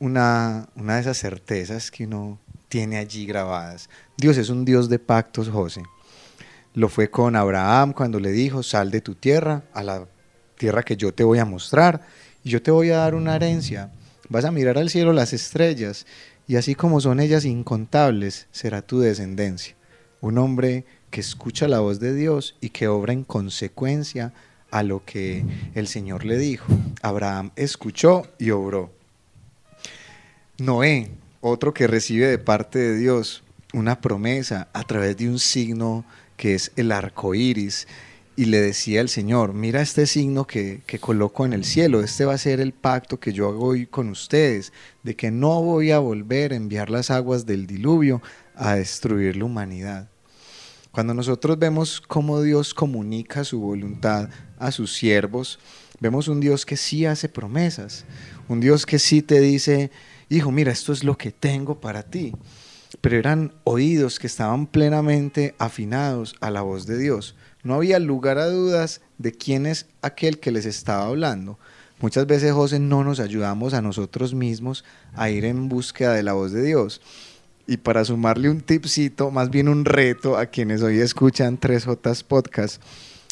una, 0.00 0.68
una 0.74 0.96
de 0.96 1.02
esas 1.02 1.18
certezas 1.18 1.92
que 1.92 2.04
uno 2.04 2.38
tiene 2.68 2.96
allí 2.96 3.24
grabadas. 3.24 3.88
Dios 4.16 4.36
es 4.36 4.48
un 4.48 4.64
Dios 4.64 4.88
de 4.88 4.98
pactos, 4.98 5.48
José. 5.48 5.82
Lo 6.74 6.88
fue 6.88 7.08
con 7.08 7.36
Abraham 7.36 7.92
cuando 7.92 8.18
le 8.18 8.32
dijo, 8.32 8.64
sal 8.64 8.90
de 8.90 9.00
tu 9.00 9.14
tierra 9.14 9.62
a 9.72 9.84
la 9.84 10.06
tierra 10.58 10.82
que 10.82 10.96
yo 10.96 11.14
te 11.14 11.22
voy 11.22 11.38
a 11.38 11.44
mostrar 11.44 12.00
y 12.42 12.50
yo 12.50 12.60
te 12.60 12.72
voy 12.72 12.90
a 12.90 12.96
dar 12.96 13.14
una 13.14 13.36
herencia. 13.36 13.92
Vas 14.28 14.44
a 14.44 14.50
mirar 14.50 14.78
al 14.78 14.90
cielo 14.90 15.12
las 15.12 15.32
estrellas 15.32 16.06
y 16.46 16.56
así 16.56 16.74
como 16.74 17.00
son 17.00 17.20
ellas 17.20 17.44
incontables, 17.44 18.46
será 18.52 18.82
tu 18.82 19.00
descendencia. 19.00 19.74
Un 20.20 20.38
hombre 20.38 20.84
que 21.10 21.20
escucha 21.20 21.68
la 21.68 21.80
voz 21.80 22.00
de 22.00 22.14
Dios 22.14 22.56
y 22.60 22.70
que 22.70 22.88
obra 22.88 23.12
en 23.12 23.24
consecuencia 23.24 24.32
a 24.70 24.82
lo 24.82 25.04
que 25.04 25.44
el 25.74 25.86
Señor 25.86 26.24
le 26.24 26.38
dijo. 26.38 26.66
Abraham 27.02 27.52
escuchó 27.56 28.26
y 28.38 28.50
obró. 28.50 28.90
Noé, 30.58 31.10
otro 31.40 31.74
que 31.74 31.86
recibe 31.86 32.26
de 32.26 32.38
parte 32.38 32.78
de 32.78 32.96
Dios 32.96 33.44
una 33.72 34.00
promesa 34.00 34.68
a 34.72 34.84
través 34.84 35.16
de 35.16 35.28
un 35.28 35.38
signo 35.38 36.04
que 36.36 36.54
es 36.54 36.72
el 36.76 36.92
arco 36.92 37.34
iris 37.34 37.86
y 38.36 38.46
le 38.46 38.60
decía 38.60 39.00
al 39.00 39.08
Señor, 39.08 39.54
mira 39.54 39.80
este 39.80 40.06
signo 40.06 40.46
que, 40.46 40.82
que, 40.86 40.98
coloco 40.98 41.46
en 41.46 41.52
el 41.52 41.64
cielo, 41.64 42.00
este 42.00 42.24
va 42.24 42.34
a 42.34 42.38
ser 42.38 42.60
el 42.60 42.72
pacto 42.72 43.20
que 43.20 43.32
yo 43.32 43.48
hago 43.48 43.66
hoy 43.66 43.86
con 43.86 44.08
ustedes, 44.08 44.72
de 45.04 45.14
que 45.14 45.30
no 45.30 45.62
voy 45.62 45.92
a 45.92 46.00
volver 46.00 46.52
a 46.52 46.56
enviar 46.56 46.90
las 46.90 47.10
aguas 47.10 47.46
del 47.46 47.66
diluvio 47.66 48.22
a 48.56 48.74
destruir 48.74 49.36
la 49.36 49.44
humanidad. 49.44 50.08
Cuando 50.90 51.14
nosotros 51.14 51.58
vemos 51.58 52.00
cómo 52.00 52.42
Dios 52.42 52.74
comunica 52.74 53.44
su 53.44 53.60
voluntad 53.60 54.30
a 54.58 54.72
sus 54.72 54.92
siervos, 54.92 55.60
vemos 56.00 56.26
un 56.28 56.40
Dios 56.40 56.66
que 56.66 56.76
sí 56.76 57.06
hace 57.06 57.28
promesas, 57.28 58.04
un 58.48 58.60
Dios 58.60 58.84
que 58.84 58.98
sí 58.98 59.22
te 59.22 59.40
dice, 59.40 59.90
hijo, 60.28 60.50
mira, 60.50 60.72
esto 60.72 60.92
es 60.92 61.04
lo 61.04 61.16
que 61.16 61.30
tengo 61.30 61.80
para 61.80 62.02
ti. 62.02 62.32
Pero 63.00 63.16
eran 63.16 63.52
oídos 63.64 64.18
que 64.18 64.26
estaban 64.26 64.66
plenamente 64.66 65.54
afinados 65.58 66.36
a 66.40 66.50
la 66.50 66.62
voz 66.62 66.86
de 66.86 66.96
Dios 66.98 67.34
no 67.64 67.74
había 67.74 67.98
lugar 67.98 68.38
a 68.38 68.46
dudas 68.46 69.00
de 69.18 69.32
quién 69.32 69.66
es 69.66 69.86
aquel 70.02 70.38
que 70.38 70.52
les 70.52 70.66
estaba 70.66 71.06
hablando. 71.06 71.58
Muchas 72.00 72.26
veces, 72.26 72.52
José, 72.52 72.78
no 72.78 73.02
nos 73.02 73.20
ayudamos 73.20 73.72
a 73.72 73.80
nosotros 73.80 74.34
mismos 74.34 74.84
a 75.14 75.30
ir 75.30 75.46
en 75.46 75.70
búsqueda 75.70 76.12
de 76.12 76.22
la 76.22 76.34
voz 76.34 76.52
de 76.52 76.62
Dios. 76.62 77.00
Y 77.66 77.78
para 77.78 78.04
sumarle 78.04 78.50
un 78.50 78.60
tipcito, 78.60 79.30
más 79.30 79.48
bien 79.48 79.68
un 79.68 79.86
reto 79.86 80.36
a 80.36 80.46
quienes 80.46 80.82
hoy 80.82 81.00
escuchan 81.00 81.58
3J 81.58 82.24
Podcast, 82.24 82.82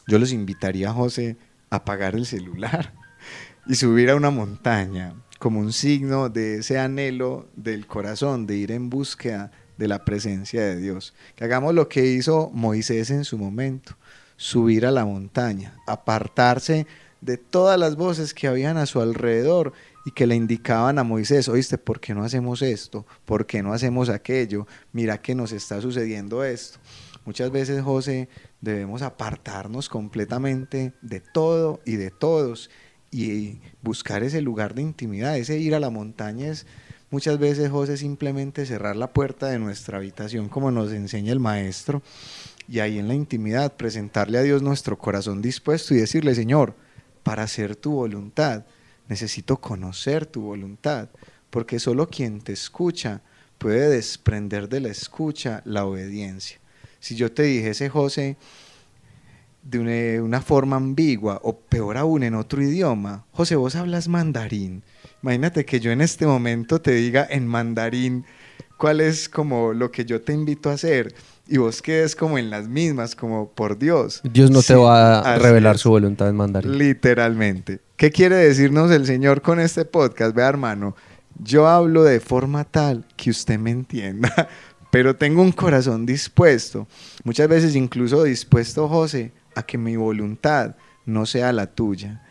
yo 0.07 0.19
los 0.19 0.33
invitaría, 0.33 0.91
José, 0.93 1.37
a 1.69 1.77
apagar 1.77 2.15
el 2.15 2.25
celular 2.25 2.95
y 3.67 3.75
subir 3.75 4.09
a 4.09 4.17
una 4.17 4.31
montaña 4.31 5.15
como 5.39 5.61
un 5.61 5.75
signo 5.75 6.31
de 6.31 6.59
ese 6.59 6.79
anhelo 6.79 7.49
del 7.57 7.87
corazón 7.87 8.47
de 8.47 8.57
ir 8.57 8.73
en 8.73 8.89
búsqueda 8.89 9.51
de 9.77 9.89
la 9.89 10.05
presencia 10.07 10.62
de 10.62 10.77
Dios. 10.77 11.12
Que 11.37 11.45
hagamos 11.45 11.75
lo 11.75 11.89
que 11.89 12.07
hizo 12.07 12.51
Moisés 12.55 13.11
en 13.11 13.25
su 13.25 13.37
momento 13.37 13.97
subir 14.42 14.87
a 14.87 14.90
la 14.90 15.04
montaña, 15.04 15.72
apartarse 15.87 16.88
de 17.20 17.37
todas 17.37 17.78
las 17.78 17.94
voces 17.94 18.34
que 18.34 18.49
habían 18.49 18.76
a 18.76 18.87
su 18.87 19.00
alrededor 19.00 19.72
y 20.04 20.11
que 20.11 20.26
le 20.26 20.34
indicaban 20.34 20.99
a 20.99 21.04
Moisés, 21.04 21.49
oíste, 21.49 21.78
¿por 21.78 22.00
qué 22.00 22.12
no 22.12 22.25
hacemos 22.25 22.61
esto? 22.61 23.06
¿Por 23.25 23.46
qué 23.46 23.62
no 23.62 23.72
hacemos 23.72 24.08
aquello? 24.08 24.66
Mira 24.92 25.22
que 25.22 25.37
nos 25.37 25.52
está 25.52 25.80
sucediendo 25.80 26.42
esto. 26.42 26.80
Muchas 27.25 27.52
veces, 27.52 27.84
José, 27.84 28.28
debemos 28.61 29.02
apartarnos 29.02 29.88
completamente 29.88 30.92
de 31.02 31.20
todo 31.20 31.80
y 31.87 31.94
de 31.94 32.11
todos 32.11 32.68
y 33.12 33.61
buscar 33.80 34.25
ese 34.25 34.40
lugar 34.40 34.75
de 34.75 34.82
intimidad, 34.82 35.38
ese 35.38 35.56
ir 35.56 35.76
a 35.76 35.80
la 35.80 35.90
montaña 35.90 36.49
es 36.49 36.66
muchas 37.12 37.38
veces, 37.38 37.70
José, 37.70 37.96
simplemente 37.96 38.66
cerrar 38.66 38.96
la 38.96 39.12
puerta 39.12 39.46
de 39.46 39.61
nuestra 39.61 39.99
habitación 39.99 40.49
como 40.49 40.72
nos 40.72 40.90
enseña 40.90 41.30
el 41.30 41.38
maestro 41.38 42.02
y 42.69 42.81
ahí 42.81 42.99
en 42.99 43.09
la 43.09 43.14
intimidad 43.14 43.76
presentarle 43.76 44.38
a 44.38 44.42
Dios 44.42 44.62
nuestro 44.62 44.99
corazón 44.99 45.42
dispuesto 45.42 45.95
y 45.95 45.99
decirle, 45.99 46.35
Señor, 46.35 46.75
para 47.23 47.42
hacer 47.42 47.76
tu 47.76 47.92
voluntad, 47.92 48.64
necesito 49.09 49.59
conocer 49.59 50.26
tu 50.26 50.42
voluntad, 50.42 51.09
porque 51.50 51.78
solo 51.78 52.09
quien 52.09 52.40
te 52.40 52.52
escucha 52.52 53.21
puede 53.59 53.88
desprender 53.88 54.69
de 54.69 54.81
la 54.81 54.88
escucha 54.88 55.62
la 55.64 55.85
obediencia. 55.85 56.59
Si 56.99 57.14
yo 57.14 57.33
te 57.33 57.42
dijese, 57.45 57.88
José, 57.88 58.37
de 59.62 60.21
una, 60.21 60.40
forma 60.40 60.76
ambigua 60.76 61.40
o 61.45 61.57
peor 61.57 61.97
aún 61.97 62.23
en 62.25 62.35
otro 62.35 62.62
idioma, 62.62 63.25
José, 63.33 63.54
vos 63.54 63.76
hablas 63.76 64.09
mandarín. 64.09 64.83
Imagínate 65.23 65.64
que 65.64 65.78
yo 65.78 65.92
en 65.92 66.00
este 66.00 66.26
momento 66.26 66.81
te 66.81 66.92
diga 66.92 67.26
en 67.31 67.47
mandarín 67.47 68.25
cuál 68.76 69.00
es 69.00 69.28
como 69.28 69.73
lo 69.73 69.92
que 69.92 70.04
yo 70.04 70.21
te 70.23 70.33
invito 70.33 70.71
a 70.71 70.75
hacer 70.75 71.14
y 71.49 71.58
vos 71.58 71.82
quedes 71.82 72.16
como 72.16 72.38
en 72.38 72.50
las 72.50 72.68
mismas, 72.68 73.14
como 73.14 73.49
por 73.50 73.78
Dios. 73.78 74.20
Dios 74.25 74.50
no 74.50 74.62
te 74.62 74.75
va 74.75 75.20
a 75.20 75.38
revelar 75.38 75.78
su 75.78 75.90
voluntad 75.90 76.28
en 76.28 76.37
mandarín. 76.37 76.78
Literalmente. 76.78 77.80
¿Qué 77.96 78.11
quiere 78.11 78.37
decirnos 78.37 78.90
el 78.90 79.06
Señor 79.06 79.42
con 79.42 79.61
este 79.61 79.84
podcast? 79.84 80.34
Vea, 80.34 80.49
hermano, 80.49 80.96
yo 81.38 81.68
hablo 81.68 82.04
de 82.04 82.20
forma 82.20 82.64
tal 82.64 83.04
que 83.16 83.30
usted 83.30 83.58
me 83.58 83.70
entienda, 83.70 84.49
pero 84.90 85.16
tengo 85.16 85.42
un 85.42 85.52
corazón 85.52 86.06
dispuesto, 86.06 86.87
muchas 87.25 87.49
veces 87.49 87.76
incluso 87.76 88.22
dispuesto, 88.25 88.88
José, 88.88 89.32
a 89.54 89.62
que 89.62 89.78
mi 89.78 89.96
voluntad 89.96 90.76
no 91.04 91.26
sea 91.26 91.52
la 91.52 91.66
tuya. 91.66 92.22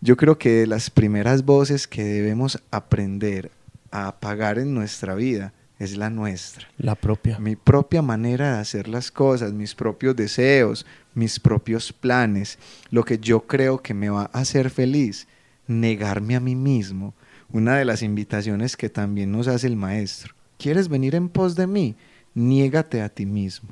Yo 0.00 0.16
creo 0.16 0.38
que 0.38 0.66
las 0.66 0.90
primeras 0.90 1.44
voces 1.44 1.86
que 1.86 2.04
debemos 2.04 2.62
aprender 2.70 3.50
a 3.90 4.08
apagar 4.08 4.58
en 4.58 4.74
nuestra 4.74 5.14
vida 5.14 5.52
es 5.78 5.96
la 5.96 6.10
nuestra. 6.10 6.66
La 6.76 6.94
propia. 6.94 7.38
Mi 7.38 7.56
propia 7.56 8.02
manera 8.02 8.54
de 8.54 8.60
hacer 8.60 8.88
las 8.88 9.10
cosas, 9.10 9.52
mis 9.52 9.74
propios 9.74 10.16
deseos, 10.16 10.86
mis 11.14 11.38
propios 11.38 11.92
planes, 11.92 12.58
lo 12.90 13.04
que 13.04 13.18
yo 13.18 13.46
creo 13.46 13.82
que 13.82 13.94
me 13.94 14.10
va 14.10 14.30
a 14.32 14.40
hacer 14.40 14.70
feliz, 14.70 15.28
negarme 15.66 16.36
a 16.36 16.40
mí 16.40 16.54
mismo. 16.54 17.14
una 17.50 17.76
de 17.76 17.86
las 17.86 18.02
invitaciones 18.02 18.76
que 18.76 18.90
también 18.90 19.32
nos 19.32 19.48
hace 19.48 19.68
el 19.68 19.76
Maestro. 19.76 20.34
¿Quieres 20.58 20.88
venir 20.88 21.14
en 21.14 21.30
pos 21.30 21.56
de 21.56 21.66
mí? 21.66 21.96
Niégate 22.34 23.00
a 23.00 23.08
ti 23.08 23.24
mismo. 23.24 23.70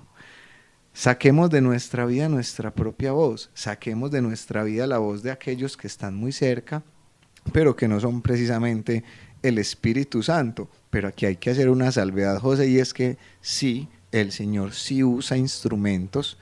Saquemos 0.94 1.50
de 1.50 1.60
nuestra 1.60 2.06
vida 2.06 2.30
nuestra 2.30 2.74
propia 2.74 3.12
voz, 3.12 3.50
saquemos 3.52 4.10
de 4.10 4.22
nuestra 4.22 4.64
vida 4.64 4.86
la 4.86 4.96
voz 4.96 5.22
de 5.22 5.30
aquellos 5.30 5.76
que 5.76 5.88
están 5.88 6.14
muy 6.14 6.32
cerca, 6.32 6.82
pero 7.52 7.76
que 7.76 7.86
no 7.86 8.00
son 8.00 8.22
precisamente 8.22 9.04
el 9.48 9.58
Espíritu 9.58 10.22
Santo. 10.22 10.68
Pero 10.90 11.08
aquí 11.08 11.26
hay 11.26 11.36
que 11.36 11.50
hacer 11.50 11.68
una 11.68 11.92
salvedad, 11.92 12.38
José, 12.38 12.68
y 12.68 12.78
es 12.78 12.94
que 12.94 13.18
sí, 13.40 13.88
el 14.12 14.32
Señor 14.32 14.72
sí 14.72 15.02
usa 15.02 15.36
instrumentos. 15.36 16.38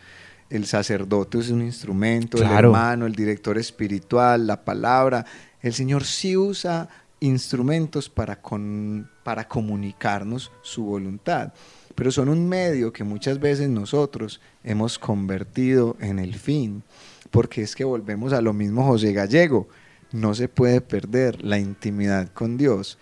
El 0.50 0.66
sacerdote 0.66 1.38
es 1.38 1.50
un 1.50 1.62
instrumento, 1.62 2.36
el 2.38 2.50
hermano, 2.50 3.06
el 3.06 3.14
director 3.14 3.58
espiritual, 3.58 4.46
la 4.46 4.64
palabra. 4.64 5.24
El 5.60 5.72
Señor 5.72 6.04
sí 6.04 6.36
usa 6.36 6.88
instrumentos 7.20 8.08
para, 8.08 8.40
con, 8.40 9.08
para 9.22 9.48
comunicarnos 9.48 10.52
su 10.62 10.84
voluntad, 10.84 11.52
pero 11.94 12.10
son 12.10 12.28
un 12.28 12.48
medio 12.48 12.92
que 12.92 13.04
muchas 13.04 13.40
veces 13.40 13.68
nosotros 13.70 14.40
hemos 14.62 14.98
convertido 14.98 15.96
en 16.00 16.18
el 16.18 16.34
fin, 16.34 16.82
porque 17.30 17.62
es 17.62 17.74
que 17.74 17.84
volvemos 17.84 18.32
a 18.32 18.42
lo 18.42 18.52
mismo 18.52 18.84
José 18.84 19.12
Gallego, 19.12 19.68
no 20.14 20.32
se 20.32 20.48
puede 20.48 20.80
perder 20.80 21.44
la 21.44 21.58
intimidad 21.58 22.28
con 22.28 22.56
Dios. 22.56 22.98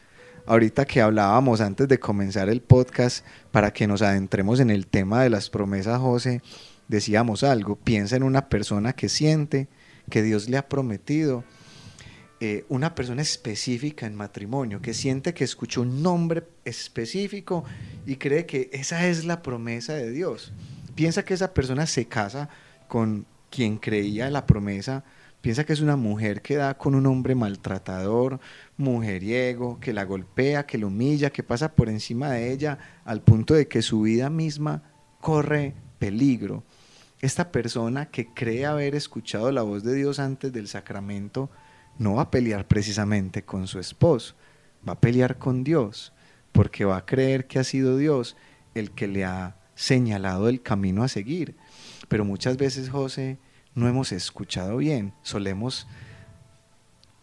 Ahorita 0.47 0.87
que 0.87 1.02
hablábamos 1.02 1.61
antes 1.61 1.87
de 1.87 2.00
comenzar 2.00 2.49
el 2.49 2.62
podcast, 2.62 3.25
para 3.50 3.71
que 3.73 3.87
nos 3.87 4.00
adentremos 4.00 4.61
en 4.61 4.71
el 4.71 4.87
tema 4.87 5.23
de 5.23 5.28
las 5.28 5.50
promesas, 5.50 6.00
José, 6.00 6.40
decíamos 6.88 7.45
algo, 7.45 7.76
piensa 7.76 8.16
en 8.16 8.23
una 8.23 8.49
persona 8.49 8.95
que 8.95 9.11
siente 9.11 9.69
que 10.09 10.23
Dios 10.23 10.49
le 10.49 10.57
ha 10.57 10.69
prometido 10.71 11.45
eh, 12.40 12.64
una 12.71 12.95
persona 12.95 13.21
específica 13.21 14.07
en 14.07 14.16
matrimonio, 14.16 14.81
que 14.81 14.95
siente 14.95 15.35
que 15.35 15.45
escuchó 15.45 15.83
un 15.83 16.02
nombre 16.02 16.45
específico 16.64 17.62
y 18.07 18.16
cree 18.16 18.47
que 18.47 18.71
esa 18.73 19.07
es 19.07 19.26
la 19.26 19.42
promesa 19.42 19.92
de 19.92 20.11
Dios. 20.11 20.54
Piensa 20.95 21.26
que 21.26 21.35
esa 21.35 21.52
persona 21.52 21.87
se 21.87 22.07
casa 22.07 22.49
con 22.88 23.26
quien 23.50 23.76
creía 23.76 24.31
la 24.31 24.47
promesa, 24.47 25.04
piensa 25.42 25.64
que 25.64 25.72
es 25.75 25.80
una 25.80 25.96
mujer 25.96 26.40
que 26.40 26.56
da 26.56 26.78
con 26.78 26.94
un 26.94 27.04
hombre 27.06 27.34
maltratador, 27.34 28.40
mujeriego, 28.76 29.78
que 29.80 29.92
la 29.92 30.04
golpea, 30.04 30.64
que 30.64 30.78
la 30.78 30.87
humilla, 30.87 31.30
que 31.30 31.42
pasa 31.42 31.75
por 31.75 31.88
encima 31.88 32.30
de 32.30 32.52
ella 32.52 32.78
al 33.04 33.20
punto 33.22 33.52
de 33.52 33.68
que 33.68 33.82
su 33.82 34.02
vida 34.02 34.30
misma 34.30 34.84
corre 35.20 35.75
peligro. 35.99 36.62
Esta 37.20 37.52
persona 37.52 38.06
que 38.06 38.32
cree 38.32 38.66
haber 38.66 38.94
escuchado 38.94 39.52
la 39.52 39.62
voz 39.62 39.82
de 39.82 39.94
Dios 39.94 40.18
antes 40.18 40.52
del 40.52 40.68
sacramento, 40.68 41.50
no 41.99 42.14
va 42.14 42.22
a 42.22 42.30
pelear 42.30 42.66
precisamente 42.66 43.44
con 43.44 43.66
su 43.66 43.78
esposo, 43.78 44.34
va 44.88 44.94
a 44.94 45.00
pelear 45.00 45.38
con 45.38 45.64
Dios, 45.64 46.12
porque 46.52 46.84
va 46.84 46.99
a 46.99 47.06
creer 47.06 47.46
que 47.46 47.58
ha 47.58 47.64
sido 47.64 47.96
Dios 47.96 48.37
el 48.75 48.92
que 48.92 49.08
le 49.08 49.25
ha 49.25 49.56
señalado 49.75 50.49
el 50.49 50.62
camino 50.62 51.02
a 51.02 51.08
seguir. 51.08 51.56
Pero 52.08 52.25
muchas 52.25 52.56
veces, 52.56 52.90
José, 52.90 53.38
no 53.75 53.88
hemos 53.88 54.12
escuchado 54.12 54.79
bien, 54.79 55.14
solemos 55.23 55.87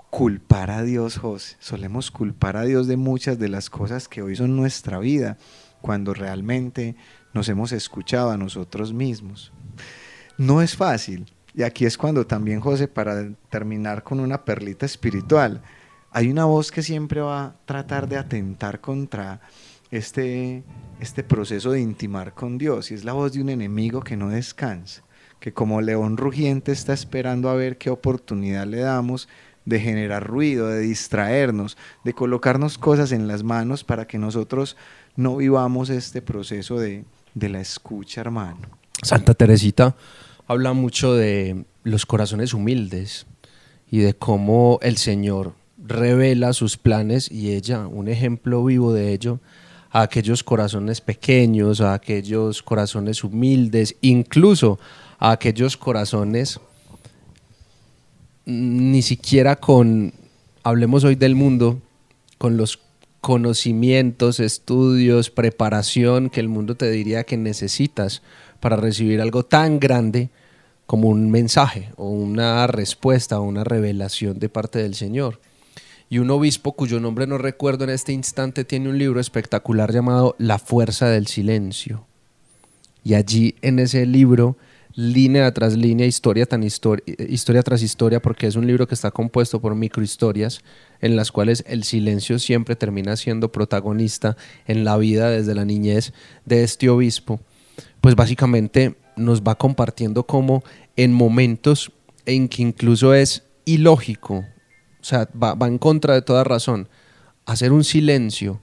culpar 0.09 0.71
a 0.71 0.83
Dios, 0.83 1.17
José, 1.17 1.55
solemos 1.59 2.09
culpar 2.11 2.57
a 2.57 2.63
Dios 2.63 2.87
de 2.87 2.97
muchas 2.97 3.37
de 3.37 3.49
las 3.49 3.69
cosas 3.69 4.07
que 4.07 4.21
hoy 4.21 4.35
son 4.35 4.55
nuestra 4.55 4.99
vida, 4.99 5.37
cuando 5.81 6.13
realmente 6.13 6.95
nos 7.33 7.47
hemos 7.47 7.71
escuchado 7.71 8.31
a 8.31 8.37
nosotros 8.37 8.91
mismos. 8.91 9.51
No 10.37 10.61
es 10.61 10.75
fácil, 10.75 11.31
y 11.53 11.63
aquí 11.63 11.85
es 11.85 11.97
cuando 11.97 12.25
también, 12.25 12.59
José, 12.59 12.87
para 12.87 13.29
terminar 13.49 14.03
con 14.03 14.19
una 14.19 14.43
perlita 14.43 14.85
espiritual, 14.85 15.61
hay 16.11 16.29
una 16.29 16.45
voz 16.45 16.71
que 16.71 16.81
siempre 16.81 17.21
va 17.21 17.45
a 17.45 17.55
tratar 17.65 18.07
de 18.09 18.17
atentar 18.17 18.81
contra 18.81 19.41
este, 19.91 20.63
este 20.99 21.23
proceso 21.23 21.71
de 21.71 21.81
intimar 21.81 22.33
con 22.33 22.57
Dios, 22.57 22.91
y 22.91 22.95
es 22.95 23.03
la 23.03 23.13
voz 23.13 23.33
de 23.33 23.41
un 23.41 23.49
enemigo 23.49 24.01
que 24.01 24.17
no 24.17 24.29
descansa, 24.29 25.03
que 25.39 25.53
como 25.53 25.81
león 25.81 26.17
rugiente 26.17 26.71
está 26.71 26.93
esperando 26.93 27.49
a 27.49 27.55
ver 27.55 27.77
qué 27.77 27.89
oportunidad 27.89 28.67
le 28.67 28.79
damos 28.79 29.27
de 29.65 29.79
generar 29.79 30.25
ruido, 30.25 30.67
de 30.67 30.81
distraernos, 30.81 31.77
de 32.03 32.13
colocarnos 32.13 32.77
cosas 32.77 33.11
en 33.11 33.27
las 33.27 33.43
manos 33.43 33.83
para 33.83 34.07
que 34.07 34.17
nosotros 34.17 34.75
no 35.15 35.37
vivamos 35.37 35.89
este 35.89 36.21
proceso 36.21 36.79
de, 36.79 37.05
de 37.35 37.49
la 37.49 37.61
escucha, 37.61 38.21
hermano. 38.21 38.59
Santa 39.03 39.33
Teresita 39.33 39.95
habla 40.47 40.73
mucho 40.73 41.13
de 41.13 41.65
los 41.83 42.05
corazones 42.05 42.53
humildes 42.53 43.27
y 43.89 43.99
de 43.99 44.13
cómo 44.13 44.79
el 44.81 44.97
Señor 44.97 45.53
revela 45.77 46.53
sus 46.53 46.77
planes 46.77 47.31
y 47.31 47.53
ella, 47.53 47.87
un 47.87 48.07
ejemplo 48.07 48.63
vivo 48.65 48.93
de 48.93 49.13
ello, 49.13 49.39
a 49.91 50.01
aquellos 50.01 50.43
corazones 50.43 51.01
pequeños, 51.01 51.81
a 51.81 51.93
aquellos 51.93 52.61
corazones 52.61 53.23
humildes, 53.23 53.95
incluso 54.01 54.79
a 55.19 55.31
aquellos 55.31 55.77
corazones 55.77 56.59
ni 58.45 59.01
siquiera 59.03 59.57
con, 59.57 60.13
hablemos 60.63 61.03
hoy 61.03 61.15
del 61.15 61.35
mundo, 61.35 61.79
con 62.37 62.57
los 62.57 62.79
conocimientos, 63.21 64.39
estudios, 64.39 65.29
preparación 65.29 66.29
que 66.29 66.39
el 66.39 66.47
mundo 66.47 66.75
te 66.75 66.89
diría 66.89 67.25
que 67.25 67.37
necesitas 67.37 68.21
para 68.59 68.75
recibir 68.75 69.21
algo 69.21 69.43
tan 69.43 69.79
grande 69.79 70.29
como 70.85 71.09
un 71.09 71.29
mensaje 71.29 71.91
o 71.97 72.09
una 72.09 72.65
respuesta 72.65 73.39
o 73.39 73.43
una 73.43 73.63
revelación 73.63 74.39
de 74.39 74.49
parte 74.49 74.79
del 74.79 74.95
Señor. 74.95 75.39
Y 76.09 76.17
un 76.17 76.31
obispo 76.31 76.71
cuyo 76.71 76.99
nombre 76.99 77.27
no 77.27 77.37
recuerdo 77.37 77.83
en 77.83 77.91
este 77.91 78.13
instante 78.13 78.65
tiene 78.65 78.89
un 78.89 78.97
libro 78.97 79.19
espectacular 79.19 79.93
llamado 79.93 80.35
La 80.39 80.57
fuerza 80.57 81.07
del 81.07 81.27
silencio. 81.27 82.05
Y 83.03 83.13
allí 83.13 83.55
en 83.61 83.77
ese 83.77 84.07
libro, 84.07 84.57
línea 84.99 85.53
tras 85.53 85.77
línea, 85.77 86.05
historia, 86.05 86.45
tan 86.45 86.61
historia 86.61 87.63
tras 87.63 87.81
historia, 87.81 88.21
porque 88.21 88.47
es 88.47 88.57
un 88.57 88.67
libro 88.67 88.85
que 88.85 88.95
está 88.95 89.11
compuesto 89.11 89.61
por 89.61 89.73
microhistorias 89.73 90.61
en 90.99 91.15
las 91.15 91.31
cuales 91.31 91.63
el 91.67 91.85
silencio 91.85 92.37
siempre 92.37 92.75
termina 92.75 93.15
siendo 93.15 93.49
protagonista 93.49 94.35
en 94.67 94.83
la 94.83 94.97
vida 94.97 95.29
desde 95.29 95.55
la 95.55 95.63
niñez 95.63 96.11
de 96.43 96.63
este 96.63 96.89
obispo. 96.89 97.39
Pues 98.01 98.15
básicamente 98.15 98.97
nos 99.15 99.41
va 99.41 99.55
compartiendo 99.55 100.25
como 100.25 100.63
en 100.97 101.13
momentos 101.13 101.93
en 102.25 102.49
que 102.49 102.61
incluso 102.61 103.13
es 103.13 103.43
ilógico, 103.63 104.43
o 104.99 105.03
sea, 105.03 105.29
va, 105.41 105.55
en 105.65 105.77
contra 105.77 106.13
de 106.13 106.23
toda 106.23 106.43
razón, 106.43 106.89
hacer 107.45 107.71
un 107.71 107.85
silencio 107.85 108.61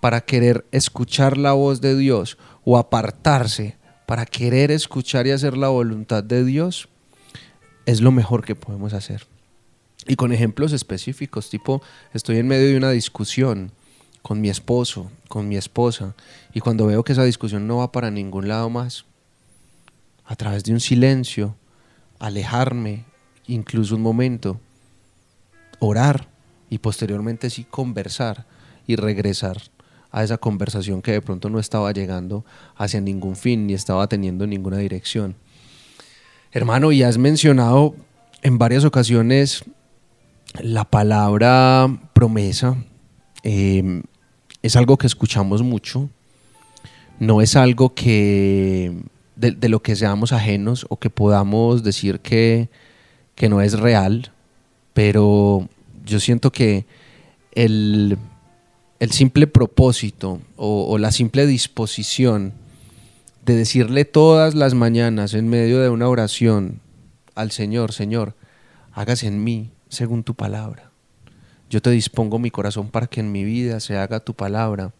para 0.00 0.22
querer 0.22 0.64
escuchar 0.72 1.36
la 1.36 1.52
voz 1.52 1.82
de 1.82 1.94
Dios 1.94 2.38
o 2.64 2.78
apartarse 2.78 3.76
para 4.06 4.26
querer 4.26 4.70
escuchar 4.70 5.26
y 5.26 5.30
hacer 5.30 5.56
la 5.56 5.68
voluntad 5.68 6.22
de 6.22 6.44
Dios, 6.44 6.88
es 7.86 8.00
lo 8.00 8.12
mejor 8.12 8.44
que 8.44 8.54
podemos 8.54 8.92
hacer. 8.92 9.26
Y 10.06 10.16
con 10.16 10.32
ejemplos 10.32 10.72
específicos, 10.72 11.48
tipo, 11.48 11.82
estoy 12.12 12.38
en 12.38 12.48
medio 12.48 12.68
de 12.68 12.76
una 12.76 12.90
discusión 12.90 13.72
con 14.22 14.40
mi 14.40 14.48
esposo, 14.48 15.10
con 15.28 15.48
mi 15.48 15.56
esposa, 15.56 16.14
y 16.52 16.60
cuando 16.60 16.86
veo 16.86 17.04
que 17.04 17.12
esa 17.12 17.24
discusión 17.24 17.66
no 17.66 17.78
va 17.78 17.92
para 17.92 18.10
ningún 18.10 18.48
lado 18.48 18.70
más, 18.70 19.04
a 20.24 20.36
través 20.36 20.64
de 20.64 20.72
un 20.72 20.80
silencio, 20.80 21.56
alejarme, 22.18 23.04
incluso 23.46 23.96
un 23.96 24.02
momento, 24.02 24.60
orar 25.78 26.28
y 26.70 26.78
posteriormente 26.78 27.50
sí 27.50 27.64
conversar 27.64 28.46
y 28.86 28.96
regresar 28.96 29.60
a 30.14 30.22
esa 30.22 30.38
conversación 30.38 31.02
que 31.02 31.10
de 31.10 31.20
pronto 31.20 31.50
no 31.50 31.58
estaba 31.58 31.90
llegando 31.90 32.44
hacia 32.76 33.00
ningún 33.00 33.34
fin 33.34 33.66
ni 33.66 33.74
estaba 33.74 34.06
teniendo 34.06 34.46
ninguna 34.46 34.78
dirección. 34.78 35.34
Hermano, 36.52 36.92
y 36.92 37.02
has 37.02 37.18
mencionado 37.18 37.96
en 38.40 38.56
varias 38.56 38.84
ocasiones 38.84 39.64
la 40.60 40.84
palabra 40.84 41.88
promesa. 42.12 42.76
Em, 43.42 44.04
es 44.62 44.76
algo 44.76 44.96
que 44.98 45.08
escuchamos 45.08 45.62
mucho, 45.62 46.08
no 47.18 47.42
es 47.42 47.56
algo 47.56 47.92
que 47.92 48.96
de, 49.34 49.68
lo 49.68 49.82
que 49.82 49.96
seamos 49.96 50.32
ajenos 50.32 50.86
o 50.90 50.96
que 50.96 51.10
podamos 51.10 51.82
decir 51.82 52.20
que, 52.20 52.68
no 53.50 53.60
es 53.60 53.80
real, 53.80 54.30
pero 54.92 55.68
yo 56.04 56.20
siento 56.20 56.52
que 56.52 56.86
el, 57.50 58.16
simple 59.12 59.46
propósito 59.46 60.40
o, 60.56 60.86
o, 60.88 60.98
la 60.98 61.12
simple 61.12 61.46
disposición 61.46 62.52
de 63.44 63.56
decirle 63.56 64.04
todas 64.04 64.54
las 64.54 64.74
mañanas 64.74 65.34
en 65.34 65.48
medio 65.48 65.80
de 65.80 65.88
una 65.88 66.08
oración 66.08 66.80
al 67.34 67.50
Señor, 67.50 67.92
Señor, 67.92 68.34
hágase 68.92 69.26
en 69.26 69.42
mí 69.42 69.70
según 69.88 70.22
tu 70.22 70.34
palabra. 70.34 70.90
Yo 71.70 71.82
te 71.82 71.90
dispongo 71.90 72.38
mi 72.38 72.50
corazón 72.50 72.88
para 72.88 73.06
que 73.06 73.20
en 73.20 73.32
mi 73.32 73.44
vida 73.44 73.80
se 73.80 73.96
haga 73.96 74.20
tu 74.20 74.34
palabra. 74.34 74.92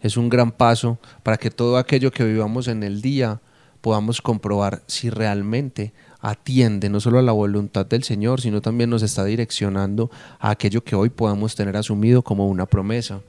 Es 0.00 0.16
un 0.16 0.28
gran 0.28 0.50
paso 0.50 0.98
para 1.22 1.36
que 1.36 1.50
todo 1.50 1.76
aquello 1.76 2.10
que 2.10 2.24
vivamos 2.24 2.68
en 2.68 2.82
el 2.82 3.02
día 3.02 3.40
podamos 3.80 4.22
comprobar 4.22 4.82
si 4.86 5.10
realmente 5.10 5.92
atiende 6.20 6.88
no 6.88 7.00
solo 7.00 7.18
a 7.18 7.22
la 7.22 7.32
voluntad 7.32 7.84
del 7.84 8.04
Señor, 8.04 8.40
sino 8.40 8.60
también 8.62 8.88
nos 8.88 9.02
está 9.02 9.24
direccionando 9.24 10.10
a 10.38 10.50
aquello 10.50 10.84
que 10.84 10.94
hoy 10.94 11.10
podamos 11.10 11.56
tener 11.56 11.76
asumido 11.76 12.22
como 12.22 12.48
una 12.48 12.64
promesa. 12.64 13.20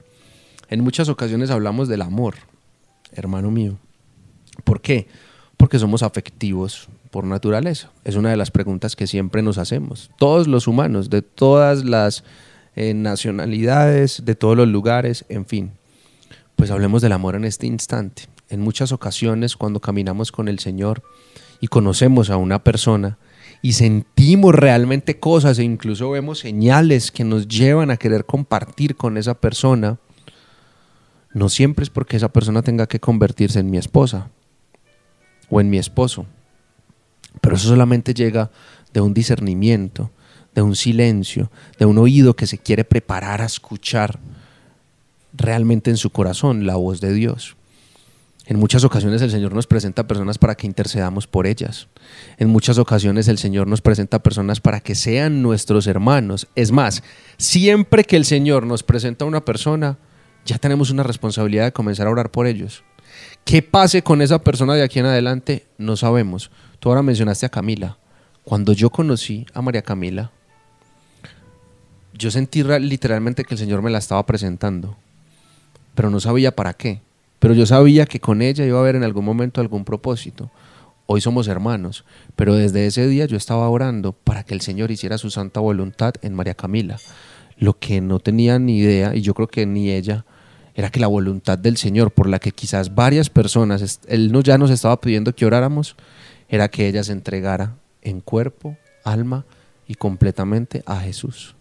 En 0.74 0.84
muchas 0.84 1.08
ocasiones 1.08 1.52
hablamos 1.52 1.88
del 1.88 2.02
amor, 2.02 2.34
hermano 3.12 3.52
mío. 3.52 3.78
¿Por 4.64 4.82
qué? 4.82 5.08
Porque 5.56 5.78
somos 5.78 6.02
afectivos 6.02 6.90
por 7.12 7.26
naturaleza. 7.26 7.92
Es 8.04 8.16
una 8.16 8.32
de 8.32 8.38
las 8.38 8.50
preguntas 8.50 8.96
que 8.96 9.06
siempre 9.06 9.44
nos 9.44 9.60
hacemos. 9.60 10.10
Todos 10.18 10.48
los 10.48 10.68
humanos, 10.68 11.12
de 11.12 11.22
todas 11.22 11.86
las 11.86 12.24
eh, 12.76 12.96
nacionalidades, 12.96 14.26
de 14.26 14.34
todos 14.34 14.58
los 14.58 14.68
lugares, 14.68 15.26
en 15.30 15.46
fin. 15.46 15.74
Pues 16.56 16.72
hablemos 16.72 17.04
del 17.04 17.12
amor 17.12 17.36
en 17.36 17.46
este 17.46 17.68
instante. 17.68 18.24
En 18.50 18.60
muchas 18.60 18.92
ocasiones 18.92 19.56
cuando 19.56 19.80
caminamos 19.80 20.32
con 20.32 20.48
el 20.48 20.58
Señor 20.58 21.04
y 21.62 21.68
conocemos 21.68 22.32
a 22.32 22.38
una 22.38 22.64
persona 22.64 23.20
y 23.62 23.74
sentimos 23.74 24.56
realmente 24.56 25.20
cosas 25.20 25.60
e 25.60 25.64
incluso 25.64 26.10
vemos 26.10 26.40
señales 26.40 27.12
que 27.12 27.26
nos 27.26 27.48
llevan 27.48 27.92
a 27.92 27.98
querer 27.98 28.26
compartir 28.26 28.96
con 28.96 29.18
esa 29.18 29.36
persona, 29.36 30.00
no 31.34 31.50
siempre 31.50 31.84
es 31.84 31.90
porque 31.90 32.18
esa 32.18 32.30
persona 32.30 32.62
tenga 32.62 32.88
que 32.88 33.00
convertirse 33.00 33.60
en 33.60 33.70
mi 33.70 33.78
esposa 33.78 34.30
o 35.50 35.60
en 35.60 35.70
mi 35.70 35.78
esposo, 35.78 36.26
pero 37.42 37.56
eso 37.56 37.68
solamente 37.68 38.14
llega 38.14 38.52
de 38.94 39.02
un 39.02 39.14
discernimiento, 39.14 40.12
de 40.54 40.62
un 40.62 40.76
silencio, 40.76 41.52
de 41.80 41.86
un 41.86 41.98
oído 41.98 42.36
que 42.36 42.48
se 42.48 42.60
quiere 42.60 42.84
preparar 42.84 43.42
a 43.42 43.46
escuchar 43.46 44.20
realmente 45.34 45.90
en 45.90 45.98
su 45.98 46.12
corazón 46.12 46.66
la 46.66 46.76
voz 46.76 47.02
de 47.02 47.14
Dios. 47.14 47.56
En 48.46 48.60
muchas 48.60 48.84
ocasiones 48.84 49.22
el 49.22 49.32
Señor 49.32 49.54
nos 49.54 49.68
presenta 49.68 50.06
personas 50.06 50.38
para 50.38 50.56
que 50.56 50.68
intercedamos 50.68 51.28
por 51.28 51.48
ellas. 51.48 51.88
En 52.38 52.50
muchas 52.50 52.78
ocasiones 52.78 53.30
el 53.30 53.38
Señor 53.38 53.68
nos 53.68 53.82
presenta 53.82 54.22
personas 54.22 54.60
para 54.60 54.82
que 54.82 54.96
sean 54.96 55.42
nuestros 55.42 55.88
hermanos. 55.88 56.48
Es 56.56 56.72
más, 56.72 57.04
siempre 57.38 58.04
que 58.04 58.18
el 58.18 58.26
Señor 58.26 58.66
nos 58.66 58.84
presenta 58.84 59.24
a 59.24 59.30
una 59.30 59.46
persona, 59.46 59.98
ya 60.46 60.58
tenemos 60.58 60.90
una 60.90 61.04
responsabilidad 61.04 61.66
de 61.66 61.74
comenzar 61.74 62.08
a 62.08 62.12
orar 62.12 62.32
por 62.32 62.48
ellos. 62.48 62.84
¿Qué 63.46 63.62
pase 63.62 64.02
con 64.02 64.22
esa 64.22 64.40
persona 64.44 64.74
de 64.76 64.84
aquí 64.84 65.00
en 65.00 65.06
adelante? 65.06 65.66
No 65.78 65.98
sabemos. 65.98 66.52
Tú 66.80 66.90
ahora 66.90 67.02
mencionaste 67.02 67.46
a 67.46 67.50
Camila. 67.50 67.98
Cuando 68.44 68.74
yo 68.74 68.90
conocí 68.90 69.46
a 69.54 69.62
María 69.62 69.82
Camila, 69.82 70.32
yo 72.14 72.30
sentí 72.32 72.64
literalmente 72.64 73.44
que 73.44 73.54
el 73.54 73.58
Señor 73.58 73.82
me 73.82 73.90
la 73.90 73.98
estaba 73.98 74.26
presentando, 74.26 74.96
pero 75.96 76.10
no 76.10 76.20
sabía 76.20 76.56
para 76.56 76.74
qué. 76.74 77.02
Pero 77.40 77.54
yo 77.54 77.66
sabía 77.66 78.06
que 78.06 78.20
con 78.20 78.42
ella 78.42 78.66
iba 78.66 78.78
a 78.78 78.82
haber 78.82 78.96
en 78.96 79.04
algún 79.04 79.26
momento 79.26 79.60
algún 79.60 79.84
propósito. 79.84 80.52
Hoy 81.06 81.20
somos 81.20 81.48
hermanos, 81.48 82.06
pero 82.36 82.56
desde 82.56 82.86
ese 82.86 83.08
día 83.08 83.26
yo 83.26 83.36
estaba 83.36 83.68
orando 83.68 84.14
para 84.14 84.44
que 84.44 84.54
el 84.54 84.62
Señor 84.62 84.92
hiciera 84.92 85.18
su 85.18 85.30
santa 85.30 85.60
voluntad 85.60 86.14
en 86.22 86.34
María 86.34 86.54
Camila. 86.54 87.00
Lo 87.58 87.78
que 87.78 88.00
no 88.00 88.20
tenía 88.20 88.60
ni 88.60 88.78
idea, 88.78 89.16
y 89.16 89.22
yo 89.22 89.34
creo 89.34 89.48
que 89.48 89.66
ni 89.66 89.92
ella, 89.92 90.26
era 90.76 90.90
que 90.90 91.00
la 91.00 91.08
voluntad 91.08 91.58
del 91.58 91.78
Señor, 91.78 92.12
por 92.12 92.28
la 92.28 92.40
que 92.40 92.52
quizás 92.52 92.96
varias 92.96 93.30
personas, 93.30 94.00
Él 94.08 94.32
no, 94.32 94.42
ya 94.42 94.58
nos 94.58 94.72
estaba 94.72 95.00
pidiendo 95.00 95.36
que 95.36 95.46
oráramos, 95.46 95.96
era 96.50 96.70
que 96.70 96.88
ella 96.88 97.04
se 97.04 97.12
entregara 97.12 97.76
en 98.02 98.22
cuerpo, 98.22 98.78
alma 99.04 99.46
y 99.88 99.96
completamente 99.96 100.84
a 100.86 101.00
Jesús. 101.00 101.56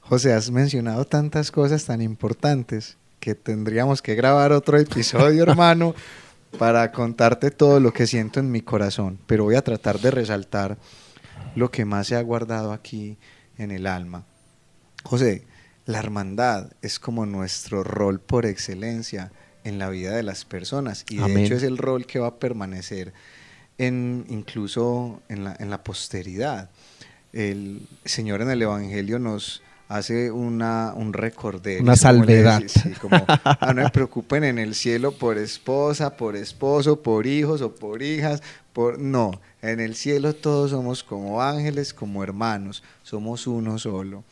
José, 0.00 0.32
has 0.32 0.50
mencionado 0.50 1.04
tantas 1.06 1.50
cosas 1.50 1.84
tan 1.84 2.02
importantes 2.02 2.96
que 3.20 3.34
tendríamos 3.34 4.02
que 4.02 4.14
grabar 4.14 4.52
otro 4.52 4.78
episodio, 4.78 5.42
hermano, 5.48 5.94
para 6.58 6.92
contarte 6.92 7.50
todo 7.50 7.80
lo 7.80 7.92
que 7.92 8.06
siento 8.06 8.40
en 8.40 8.50
mi 8.50 8.60
corazón, 8.60 9.18
pero 9.26 9.44
voy 9.44 9.54
a 9.54 9.62
tratar 9.62 10.00
de 10.00 10.10
resaltar 10.10 10.76
lo 11.54 11.70
que 11.70 11.84
más 11.84 12.08
se 12.08 12.16
ha 12.16 12.22
guardado 12.22 12.72
aquí 12.72 13.16
en 13.56 13.70
el 13.70 13.86
alma. 13.86 14.24
José, 15.04 15.44
la 15.86 15.98
hermandad 15.98 16.72
es 16.82 16.98
como 16.98 17.26
nuestro 17.26 17.82
rol 17.82 18.20
por 18.20 18.46
excelencia 18.46 19.32
en 19.64 19.78
la 19.78 19.88
vida 19.88 20.14
de 20.14 20.22
las 20.22 20.44
personas 20.44 21.04
y 21.08 21.16
de 21.16 21.44
hecho 21.44 21.54
es 21.54 21.62
el 21.62 21.78
rol 21.78 22.06
que 22.06 22.18
va 22.18 22.28
a 22.28 22.36
permanecer 22.38 23.12
en, 23.78 24.24
incluso 24.28 25.22
en 25.28 25.44
la, 25.44 25.56
en 25.58 25.70
la 25.70 25.82
posteridad. 25.82 26.70
El 27.32 27.86
Señor 28.04 28.42
en 28.42 28.50
el 28.50 28.62
Evangelio 28.62 29.18
nos, 29.18 29.62
hace 29.92 30.30
una, 30.30 30.94
un 30.96 31.12
recorder. 31.12 31.82
Una 31.82 31.96
salvedad. 31.96 32.62
como, 33.00 33.24
ah, 33.28 33.72
no 33.74 33.82
me 33.82 33.90
preocupen 33.90 34.42
en 34.44 34.58
el 34.58 34.74
cielo 34.74 35.12
por 35.12 35.36
esposa, 35.36 36.16
por 36.16 36.34
esposo, 36.34 37.02
por 37.02 37.26
hijos 37.26 37.60
o 37.60 37.74
por 37.74 38.02
hijas. 38.02 38.42
Por... 38.72 38.98
No, 38.98 39.38
en 39.60 39.80
el 39.80 39.94
cielo 39.94 40.34
todos 40.34 40.70
somos 40.70 41.02
como 41.02 41.42
ángeles, 41.42 41.92
como 41.92 42.22
hermanos, 42.22 42.82
somos 43.02 43.46
uno 43.46 43.78
solo. 43.78 44.24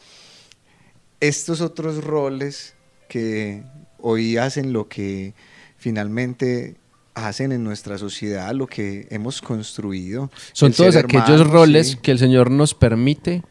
Estos 1.20 1.60
otros 1.60 2.02
roles 2.02 2.74
que 3.08 3.62
hoy 3.98 4.36
hacen 4.36 4.72
lo 4.72 4.88
que 4.88 5.34
finalmente 5.76 6.76
hacen 7.14 7.52
en 7.52 7.64
nuestra 7.64 7.98
sociedad, 7.98 8.52
lo 8.54 8.66
que 8.66 9.06
hemos 9.10 9.42
construido. 9.42 10.30
Son 10.52 10.72
todos 10.72 10.96
aquellos 10.96 11.46
roles 11.48 11.96
que 11.96 12.10
el 12.10 12.18
Señor 12.18 12.50
nos 12.50 12.74
permite 12.74 13.42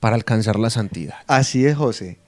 para 0.00 0.16
alcanzar 0.16 0.58
la 0.58 0.70
santidad. 0.70 1.16
Así 1.26 1.64
es, 1.64 1.76
José. 1.76 2.18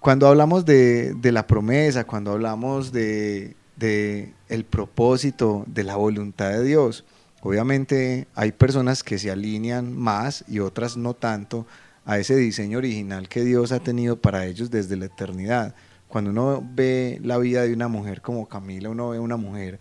Cuando 0.00 0.28
hablamos 0.28 0.64
de, 0.64 1.16
la 1.22 1.46
promesa, 1.46 2.04
cuando 2.04 2.32
hablamos 2.32 2.92
de, 2.92 3.56
de 3.76 4.32
el 4.48 4.64
propósito, 4.64 5.64
de 5.66 5.84
la 5.84 5.96
voluntad 5.96 6.50
de 6.50 6.64
Dios, 6.64 7.04
obviamente 7.42 8.28
hay 8.34 8.52
personas 8.52 9.02
que 9.02 9.18
se 9.18 9.30
alinean 9.30 9.96
más 9.96 10.44
y 10.48 10.60
otras 10.60 10.96
no 10.96 11.14
tanto 11.14 11.66
a 12.08 12.18
ese 12.18 12.36
diseño 12.36 12.78
original 12.78 13.28
que 13.28 13.44
Dios 13.44 13.70
ha 13.70 13.80
tenido 13.80 14.18
para 14.18 14.46
ellos 14.46 14.70
desde 14.70 14.96
la 14.96 15.04
eternidad. 15.04 15.74
Cuando 16.08 16.30
uno 16.30 16.66
ve 16.74 17.20
la 17.22 17.36
vida 17.36 17.64
de 17.64 17.74
una 17.74 17.88
mujer 17.88 18.22
como 18.22 18.48
Camila, 18.48 18.88
uno 18.88 19.10
ve 19.10 19.18
una 19.18 19.36
mujer 19.36 19.78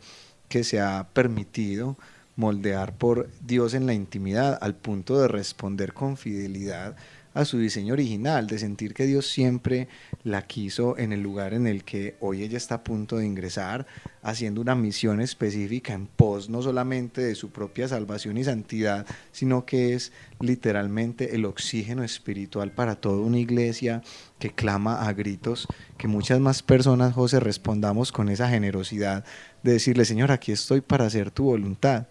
que 0.49 0.65
se 0.65 0.81
ha 0.81 1.07
permitido 1.13 1.97
moldear 2.35 2.93
por 2.97 3.29
Dios 3.39 3.73
en 3.73 3.85
la 3.85 3.93
intimidad 3.93 4.59
al 4.61 4.75
punto 4.75 5.17
de 5.21 5.29
responder 5.29 5.93
con 5.93 6.17
fidelidad 6.17 6.97
a 7.37 7.45
su 7.45 7.59
diseño 7.59 7.93
original, 7.93 8.47
de 8.47 8.57
sentir 8.57 8.93
que 8.93 9.05
Dios 9.05 9.27
siempre 9.27 9.87
la 10.23 10.47
quiso 10.47 10.97
en 10.97 11.13
el 11.13 11.21
lugar 11.21 11.53
en 11.53 11.67
el 11.67 11.83
que 11.83 12.15
hoy 12.19 12.41
ella 12.41 12.57
está 12.57 12.75
a 12.75 12.83
punto 12.83 13.17
de 13.17 13.27
ingresar, 13.27 13.85
haciendo 14.23 14.59
una 14.59 14.73
misión 14.73 15.21
específica 15.21 15.93
en 15.93 16.07
pos 16.07 16.49
no 16.49 16.63
solamente 16.63 17.21
de 17.21 17.35
su 17.35 17.51
propia 17.51 17.87
salvación 17.87 18.37
y 18.37 18.43
santidad, 18.43 19.05
sino 19.31 19.65
que 19.65 19.93
es 19.93 20.11
literalmente 20.39 21.35
el 21.35 21.45
oxígeno 21.45 22.03
espiritual 22.03 22.71
para 22.71 22.95
toda 22.95 23.21
una 23.21 23.37
iglesia 23.37 24.01
que 24.39 24.49
clama 24.49 25.07
a 25.07 25.13
gritos, 25.13 25.67
que 25.97 26.07
muchas 26.07 26.39
más 26.39 26.63
personas, 26.63 27.13
José, 27.13 27.39
respondamos 27.39 28.11
con 28.11 28.29
esa 28.29 28.49
generosidad 28.49 29.23
de 29.61 29.73
decirle, 29.73 30.05
Señor, 30.05 30.31
aquí 30.31 30.51
estoy 30.51 30.81
para 30.81 31.05
hacer 31.05 31.29
tu 31.29 31.43
voluntad. 31.43 32.07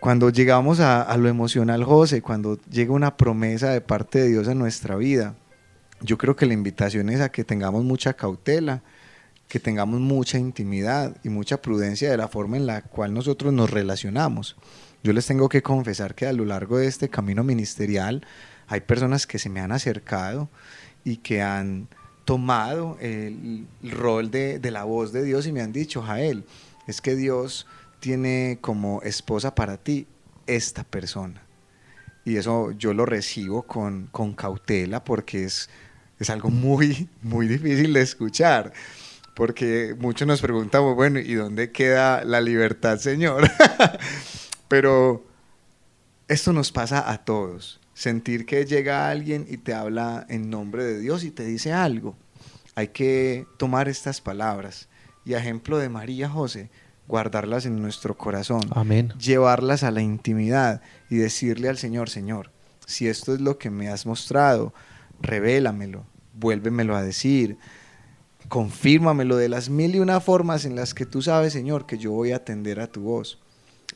Cuando 0.00 0.30
llegamos 0.30 0.80
a, 0.80 1.14
lo 1.18 1.28
emocional, 1.28 1.84
José, 1.84 2.22
cuando 2.22 2.58
llega 2.70 2.94
una 2.94 3.18
promesa 3.18 3.68
de 3.68 3.82
parte 3.82 4.18
de 4.18 4.28
Dios 4.28 4.48
en 4.48 4.58
nuestra 4.58 4.96
vida, 4.96 5.34
yo 6.00 6.16
creo 6.16 6.34
que 6.34 6.46
la 6.46 6.54
invitación 6.54 7.10
es 7.10 7.20
a 7.20 7.30
que 7.30 7.44
tengamos 7.44 7.84
mucha 7.84 8.14
cautela, 8.14 8.82
que 9.46 9.60
tengamos 9.60 10.00
mucha 10.00 10.38
intimidad 10.38 11.14
y 11.22 11.28
mucha 11.28 11.60
prudencia 11.60 12.10
de 12.10 12.16
la 12.16 12.28
forma 12.28 12.56
en 12.56 12.66
la 12.66 12.80
cual 12.80 13.12
nosotros 13.12 13.52
nos 13.52 13.68
relacionamos. 13.68 14.56
Yo 15.02 15.12
les 15.12 15.26
tengo 15.26 15.50
que 15.50 15.62
confesar 15.62 16.14
que 16.14 16.26
a 16.26 16.32
lo 16.32 16.46
largo 16.46 16.78
de 16.78 16.86
este 16.86 17.10
camino 17.10 17.44
ministerial 17.44 18.26
hay 18.68 18.80
personas 18.80 19.26
que 19.26 19.38
se 19.38 19.50
me 19.50 19.60
han 19.60 19.70
acercado 19.70 20.48
y 21.04 21.18
que 21.18 21.42
han 21.42 21.88
tomado 22.24 22.96
el, 23.00 23.66
rol 23.82 24.30
de, 24.30 24.60
de 24.60 24.70
la 24.70 24.84
voz 24.84 25.12
de 25.12 25.24
Dios 25.24 25.46
y 25.46 25.52
me 25.52 25.60
han 25.60 25.72
dicho, 25.72 26.00
Jael, 26.00 26.44
es 26.86 27.02
que 27.02 27.16
Dios 27.16 27.66
tiene 28.00 28.58
como 28.60 29.02
esposa 29.02 29.54
para 29.54 29.76
ti 29.76 30.06
esta 30.46 30.84
persona. 30.84 31.42
Y 32.24 32.36
eso 32.36 32.72
yo 32.72 32.92
lo 32.92 33.06
recibo 33.06 33.62
con, 33.62 34.08
cautela 34.36 35.04
porque 35.04 35.44
es, 35.44 35.70
es 36.18 36.30
algo 36.30 36.50
muy, 36.50 37.08
muy 37.22 37.46
difícil 37.46 37.92
de 37.92 38.02
escuchar. 38.02 38.72
Porque 39.34 39.94
muchos 39.98 40.26
nos 40.26 40.40
preguntamos, 40.42 40.94
bueno, 40.94 41.18
¿y 41.18 41.34
dónde 41.34 41.70
queda 41.70 42.24
la 42.24 42.40
libertad, 42.40 42.98
Señor? 42.98 43.48
Pero 44.68 45.24
esto 46.28 46.52
nos 46.52 46.72
pasa 46.72 47.10
a 47.10 47.24
todos. 47.24 47.80
Sentir 47.94 48.44
que 48.44 48.64
llega 48.64 49.08
alguien 49.08 49.46
y 49.48 49.58
te 49.58 49.74
habla 49.74 50.26
en 50.28 50.50
nombre 50.50 50.84
de 50.84 51.00
Dios 51.00 51.24
y 51.24 51.30
te 51.30 51.44
dice 51.44 51.72
algo. 51.72 52.16
Hay 52.74 52.88
que 52.88 53.46
tomar 53.56 53.88
estas 53.88 54.20
palabras. 54.20 54.88
Y 55.24 55.34
ejemplo 55.34 55.78
de 55.78 55.88
María 55.88 56.28
José, 56.28 56.70
guardarlas 57.10 57.66
en 57.66 57.82
nuestro 57.82 58.16
corazón, 58.16 58.62
Amén. 58.70 59.12
llevarlas 59.18 59.82
a 59.82 59.90
la 59.90 60.00
intimidad 60.00 60.80
y 61.10 61.16
decirle 61.16 61.68
al 61.68 61.76
Señor, 61.76 62.08
Señor, 62.08 62.50
si 62.86 63.08
esto 63.08 63.34
es 63.34 63.40
lo 63.40 63.58
que 63.58 63.68
me 63.68 63.88
has 63.88 64.06
mostrado, 64.06 64.72
revélamelo, 65.20 66.06
vuélvemelo 66.34 66.96
a 66.96 67.02
decir, 67.02 67.58
confírmamelo 68.48 69.36
de 69.36 69.48
las 69.48 69.68
mil 69.68 69.94
y 69.94 69.98
una 69.98 70.20
formas 70.20 70.64
en 70.64 70.76
las 70.76 70.94
que 70.94 71.04
tú 71.04 71.20
sabes, 71.20 71.52
Señor, 71.52 71.84
que 71.84 71.98
yo 71.98 72.12
voy 72.12 72.32
a 72.32 72.36
atender 72.36 72.80
a 72.80 72.86
tu 72.86 73.02
voz. 73.02 73.38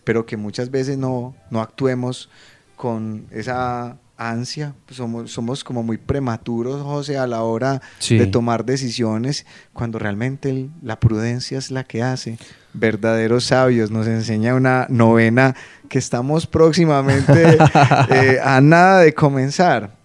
pero 0.03 0.27
que 0.27 0.37
muchas 0.37 0.70
veces 0.70 0.98
no, 0.98 1.35
no 1.50 1.62
actuemos 1.62 2.29
con 2.77 3.27
esa 3.31 3.96
ansia, 4.16 4.74
pues 4.87 4.96
somos, 4.96 5.31
somos 5.33 5.64
como 5.64 5.83
muy 5.83 5.98
prematuros, 5.98 6.83
José, 6.83 7.16
a 7.16 7.27
la 7.27 7.42
hora 7.42 7.81
de 8.09 8.27
tomar 8.27 8.64
decisiones, 8.64 9.46
cuando 9.72 9.98
realmente 9.98 10.68
la 10.83 11.00
prudencia 11.00 11.59
es 11.59 11.70
la 11.70 11.85
que 11.85 12.03
hace. 12.03 12.38
Verdaderos 12.75 13.45
sabios, 13.45 13.91
nos 13.91 14.07
enseña 14.07 14.55
una 14.55 14.87
novena 14.91 15.55
que 15.89 15.99
estamos 15.99 16.47
próximamente 16.47 17.57
eh, 18.11 18.39
a 18.43 18.61
nada 18.61 19.01
de 19.01 19.15
comenzar. 19.15 19.97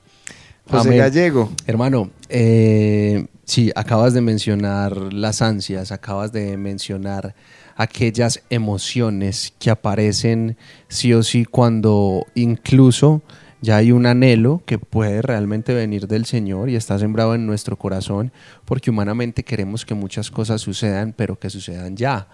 José 0.70 0.98
Gallego. 0.98 1.52
Hermano, 1.66 2.12
eh, 2.30 3.26
sí, 3.44 3.72
acabas 3.76 4.14
de 4.14 4.22
mencionar 4.22 5.14
las 5.14 5.42
ansias, 5.42 5.92
acabas 5.92 6.32
de 6.32 6.58
mencionar 6.58 7.34
aquellas 7.76 8.44
emociones 8.50 9.54
que 9.58 9.72
aparecen 9.72 10.58
sí 10.90 11.14
o 11.14 11.24
sí 11.24 11.46
cuando 11.46 12.26
incluso 12.36 13.22
ya 13.62 13.78
hay 13.78 13.92
un 13.92 14.06
anhelo 14.06 14.62
que 14.66 14.78
puede 14.80 15.22
realmente 15.22 15.74
venir 15.74 16.08
del 16.08 16.26
Señor 16.26 16.70
y 16.70 16.76
está 16.76 16.98
sembrado 17.00 17.36
en 17.36 17.46
nuestro 17.46 17.78
corazón, 17.78 18.32
porque 18.66 18.90
humanamente 18.90 19.44
queremos 19.44 19.86
que 19.86 19.96
muchas 19.96 20.32
cosas 20.32 20.62
sucedan, 20.62 21.14
pero 21.16 21.38
que 21.40 21.50
sucedan 21.50 21.98
ya. 21.98 22.28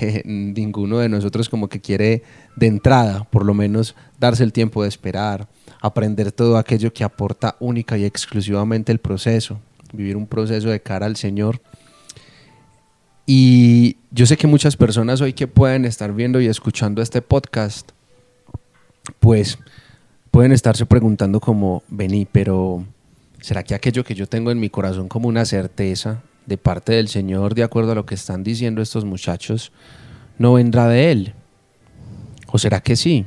ninguno 0.24 0.98
de 0.98 1.08
nosotros 1.08 1.48
como 1.48 1.68
que 1.68 1.80
quiere 1.80 2.22
de 2.56 2.66
entrada, 2.66 3.24
por 3.24 3.44
lo 3.44 3.54
menos, 3.54 3.94
darse 4.18 4.44
el 4.44 4.52
tiempo 4.52 4.82
de 4.82 4.88
esperar, 4.88 5.48
aprender 5.80 6.32
todo 6.32 6.56
aquello 6.56 6.92
que 6.92 7.04
aporta 7.04 7.56
única 7.60 7.98
y 7.98 8.04
exclusivamente 8.04 8.92
el 8.92 8.98
proceso, 8.98 9.60
vivir 9.92 10.16
un 10.16 10.26
proceso 10.26 10.68
de 10.68 10.80
cara 10.80 11.06
al 11.06 11.16
Señor. 11.16 11.60
Y 13.26 13.96
yo 14.10 14.26
sé 14.26 14.36
que 14.36 14.46
muchas 14.46 14.76
personas 14.76 15.20
hoy 15.20 15.32
que 15.32 15.46
pueden 15.46 15.84
estar 15.84 16.12
viendo 16.12 16.40
y 16.40 16.46
escuchando 16.46 17.02
este 17.02 17.22
podcast, 17.22 17.90
pues 19.20 19.58
pueden 20.30 20.52
estarse 20.52 20.86
preguntando 20.86 21.40
como, 21.40 21.82
vení, 21.88 22.26
pero 22.30 22.84
¿será 23.40 23.62
que 23.62 23.74
aquello 23.74 24.04
que 24.04 24.14
yo 24.14 24.26
tengo 24.26 24.50
en 24.50 24.58
mi 24.58 24.70
corazón 24.70 25.08
como 25.08 25.28
una 25.28 25.44
certeza 25.44 26.22
de 26.46 26.56
parte 26.56 26.92
del 26.92 27.08
Señor, 27.08 27.54
de 27.54 27.62
acuerdo 27.62 27.92
a 27.92 27.94
lo 27.94 28.06
que 28.06 28.14
están 28.14 28.42
diciendo 28.42 28.82
estos 28.82 29.04
muchachos, 29.04 29.72
no 30.38 30.54
vendrá 30.54 30.88
de 30.88 31.12
Él? 31.12 31.34
¿O 32.50 32.58
será 32.58 32.80
que 32.80 32.96
sí? 32.96 33.24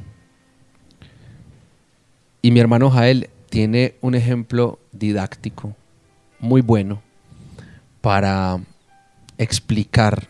Y 2.41 2.51
mi 2.51 2.59
hermano 2.59 2.91
Jael 2.91 3.29
tiene 3.49 3.95
un 4.01 4.15
ejemplo 4.15 4.79
didáctico 4.91 5.75
muy 6.39 6.61
bueno 6.61 7.01
para 8.01 8.59
explicar 9.37 10.27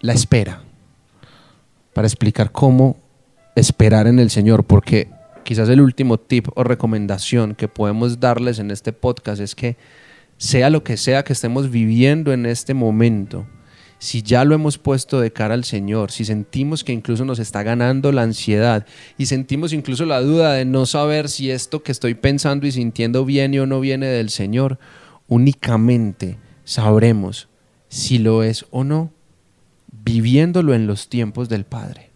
la 0.00 0.12
espera, 0.12 0.62
para 1.92 2.06
explicar 2.06 2.50
cómo 2.50 2.96
esperar 3.56 4.06
en 4.06 4.18
el 4.18 4.30
Señor, 4.30 4.64
porque 4.64 5.08
quizás 5.44 5.68
el 5.68 5.80
último 5.80 6.18
tip 6.18 6.48
o 6.54 6.64
recomendación 6.64 7.54
que 7.54 7.68
podemos 7.68 8.20
darles 8.20 8.58
en 8.58 8.70
este 8.70 8.92
podcast 8.92 9.40
es 9.40 9.54
que 9.54 9.76
sea 10.38 10.70
lo 10.70 10.82
que 10.82 10.96
sea 10.96 11.24
que 11.24 11.32
estemos 11.32 11.70
viviendo 11.70 12.32
en 12.32 12.46
este 12.46 12.72
momento, 12.72 13.46
si 13.98 14.22
ya 14.22 14.44
lo 14.44 14.54
hemos 14.54 14.78
puesto 14.78 15.20
de 15.20 15.32
cara 15.32 15.54
al 15.54 15.64
Señor, 15.64 16.12
si 16.12 16.24
sentimos 16.24 16.84
que 16.84 16.92
incluso 16.92 17.24
nos 17.24 17.40
está 17.40 17.64
ganando 17.64 18.12
la 18.12 18.22
ansiedad 18.22 18.86
y 19.18 19.26
sentimos 19.26 19.72
incluso 19.72 20.06
la 20.06 20.20
duda 20.20 20.52
de 20.52 20.64
no 20.64 20.86
saber 20.86 21.28
si 21.28 21.50
esto 21.50 21.82
que 21.82 21.92
estoy 21.92 22.14
pensando 22.14 22.66
y 22.66 22.72
sintiendo 22.72 23.24
viene 23.24 23.60
o 23.60 23.66
no 23.66 23.80
viene 23.80 24.06
del 24.06 24.30
Señor, 24.30 24.78
únicamente 25.26 26.38
sabremos 26.64 27.48
si 27.88 28.18
lo 28.18 28.44
es 28.44 28.66
o 28.70 28.84
no 28.84 29.10
viviéndolo 30.04 30.74
en 30.74 30.86
los 30.86 31.08
tiempos 31.08 31.48
del 31.48 31.64
Padre. 31.64 32.10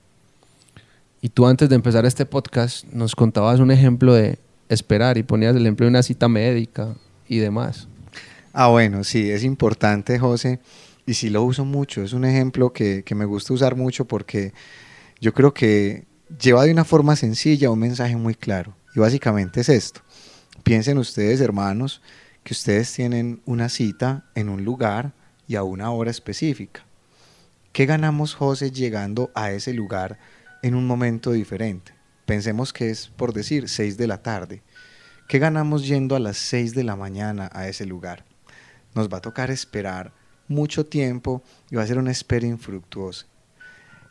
Y 1.21 1.31
tú 1.31 1.47
antes 1.47 1.69
de 1.69 1.75
empezar 1.75 2.07
este 2.07 2.27
podcast 2.27 2.85
nos 2.93 3.17
contabas 3.17 3.59
un 3.59 3.71
ejemplo 3.71 4.15
de 4.15 4.39
esperar 4.69 5.19
y 5.19 5.25
ponías 5.25 5.57
el 5.57 5.63
ejemplo 5.63 5.85
de 5.85 5.91
una 5.91 6.03
cita 6.03 6.29
médica 6.29 6.95
y 7.29 7.39
demás. 7.39 7.89
Ah, 8.53 8.69
bueno, 8.69 9.05
sí, 9.05 9.31
es 9.31 9.45
importante, 9.45 10.19
José, 10.19 10.61
y 11.07 11.15
sí 11.15 11.31
lo 11.31 11.43
uso 11.43 11.65
mucho. 11.65 12.03
Es 12.03 12.13
un 12.13 12.25
ejemplo 12.25 12.73
que, 12.73 13.03
que 13.05 13.15
me 13.15 13.25
gusta 13.25 13.55
usar 13.55 13.77
mucho 13.77 14.07
porque 14.07 14.53
yo 15.21 15.33
creo 15.33 15.55
que 15.55 16.07
lleva 16.41 16.65
de 16.65 16.73
una 16.73 16.85
forma 16.85 17.17
sencilla 17.17 17.71
un 17.71 17.79
mensaje 17.79 18.17
muy 18.17 18.35
claro. 18.35 18.75
Y 18.95 19.01
básicamente 19.01 19.61
es 19.61 19.69
esto. 19.69 20.03
Piensen 20.63 20.99
ustedes, 20.99 21.41
hermanos, 21.41 22.03
que 22.45 22.53
ustedes 22.53 22.93
tienen 22.93 23.41
una 23.47 23.69
cita 23.69 24.27
en 24.35 24.49
un 24.49 24.65
lugar 24.65 25.15
y 25.47 25.57
a 25.57 25.63
una 25.63 25.91
hora 25.91 26.11
específica. 26.11 26.85
¿Qué 27.73 27.87
ganamos, 27.87 28.35
José, 28.35 28.71
llegando 28.71 29.31
a 29.35 29.51
ese 29.51 29.73
lugar 29.73 30.19
en 30.63 30.77
un 30.77 30.87
momento 30.87 31.33
diferente. 31.33 31.93
Pensemos 32.25 32.73
que 32.73 32.91
es, 32.91 33.09
por 33.09 33.33
decir, 33.35 33.69
6 33.69 33.97
de 33.97 34.07
la 34.07 34.23
tarde. 34.23 34.63
¿Qué 35.29 35.39
ganamos 35.39 35.87
yendo 35.87 36.15
a 36.15 36.21
las 36.21 36.37
6 36.37 36.75
de 36.75 36.85
la 36.85 36.97
mañana 36.97 37.51
a 37.53 37.69
ese 37.69 37.85
lugar? 37.85 38.25
Nos 38.95 39.09
va 39.09 39.19
a 39.19 39.23
tocar 39.23 39.51
esperar 39.51 40.13
mucho 40.49 40.87
tiempo 40.87 41.43
y 41.71 41.77
va 41.77 41.83
a 41.83 41.87
ser 41.87 41.99
una 41.99 42.11
espera 42.11 42.47
infructuosa. 42.47 43.27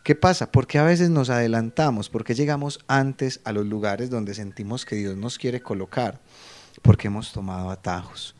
¿Qué 0.03 0.15
pasa? 0.15 0.51
Porque 0.51 0.79
a 0.79 0.83
veces 0.83 1.11
nos 1.11 1.29
adelantamos, 1.29 2.09
porque 2.09 2.33
llegamos 2.33 2.79
antes 2.87 3.39
a 3.43 3.51
los 3.51 3.67
lugares 3.67 4.09
donde 4.09 4.33
sentimos 4.33 4.83
que 4.83 4.95
Dios 4.95 5.15
nos 5.15 5.37
quiere 5.37 5.61
colocar, 5.61 6.19
porque 6.81 7.07
hemos 7.07 7.31
tomado 7.31 7.69
atajos. 7.69 8.35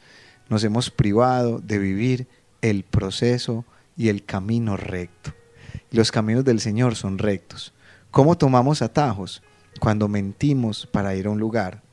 Nos 0.50 0.64
hemos 0.64 0.90
privado 0.90 1.60
de 1.60 1.78
vivir 1.78 2.28
el 2.62 2.84
proceso 2.84 3.64
y 3.96 4.10
el 4.10 4.26
camino 4.26 4.76
recto. 4.76 5.34
los 5.92 6.12
caminos 6.12 6.46
del 6.46 6.60
Señor 6.60 6.96
son 6.96 7.18
rectos. 7.18 7.74
¿Cómo 8.10 8.38
tomamos 8.38 8.82
atajos? 8.82 9.44
Cuando 9.80 10.08
mentimos 10.08 10.88
para 10.88 11.16
ir 11.16 11.28
a 11.28 11.30
un 11.30 11.40
lugar. 11.40 11.84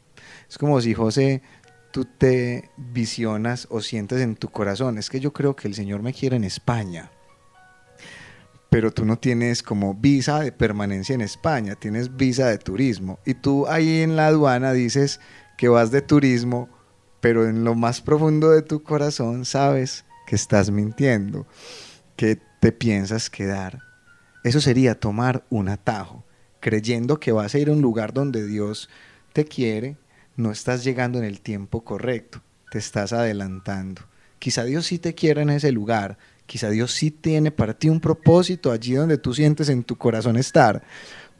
Es 0.48 0.56
como 0.56 0.80
si 0.80 0.94
José, 0.94 1.42
tú 1.90 2.04
te 2.04 2.70
visionas 2.76 3.66
o 3.70 3.80
sientes 3.80 4.20
en 4.20 4.36
tu 4.36 4.48
corazón, 4.48 4.98
es 4.98 5.10
que 5.10 5.20
yo 5.20 5.32
creo 5.32 5.56
que 5.56 5.68
el 5.68 5.74
Señor 5.74 6.02
me 6.02 6.12
quiere 6.12 6.36
en 6.36 6.44
España, 6.44 7.10
pero 8.70 8.92
tú 8.92 9.04
no 9.04 9.18
tienes 9.18 9.62
como 9.62 9.94
visa 9.94 10.40
de 10.40 10.52
permanencia 10.52 11.14
en 11.14 11.22
España, 11.22 11.74
tienes 11.74 12.16
visa 12.16 12.48
de 12.48 12.58
turismo. 12.58 13.18
Y 13.24 13.34
tú 13.34 13.66
ahí 13.66 14.02
en 14.02 14.16
la 14.16 14.26
aduana 14.26 14.72
dices 14.72 15.20
que 15.56 15.68
vas 15.68 15.90
de 15.90 16.02
turismo, 16.02 16.68
pero 17.20 17.48
en 17.48 17.64
lo 17.64 17.74
más 17.74 18.00
profundo 18.00 18.50
de 18.50 18.62
tu 18.62 18.82
corazón 18.82 19.44
sabes 19.44 20.04
que 20.26 20.36
estás 20.36 20.70
mintiendo, 20.70 21.46
que 22.16 22.38
te 22.60 22.72
piensas 22.72 23.30
quedar. 23.30 23.80
Eso 24.44 24.60
sería 24.60 25.00
tomar 25.00 25.44
un 25.48 25.68
atajo, 25.68 26.24
creyendo 26.60 27.18
que 27.18 27.32
vas 27.32 27.54
a 27.54 27.58
ir 27.58 27.70
a 27.70 27.72
un 27.72 27.80
lugar 27.80 28.12
donde 28.12 28.46
Dios 28.46 28.90
te 29.32 29.46
quiere, 29.46 29.96
no 30.38 30.52
estás 30.52 30.84
llegando 30.84 31.18
en 31.18 31.24
el 31.24 31.40
tiempo 31.40 31.82
correcto, 31.82 32.40
te 32.70 32.78
estás 32.78 33.12
adelantando. 33.12 34.02
Quizá 34.38 34.62
Dios 34.62 34.86
sí 34.86 35.00
te 35.00 35.12
quiere 35.12 35.42
en 35.42 35.50
ese 35.50 35.72
lugar, 35.72 36.16
quizá 36.46 36.70
Dios 36.70 36.92
sí 36.92 37.10
tiene 37.10 37.50
para 37.50 37.74
ti 37.74 37.88
un 37.88 38.00
propósito 38.00 38.70
allí 38.70 38.94
donde 38.94 39.18
tú 39.18 39.34
sientes 39.34 39.68
en 39.68 39.82
tu 39.82 39.96
corazón 39.96 40.36
estar, 40.36 40.84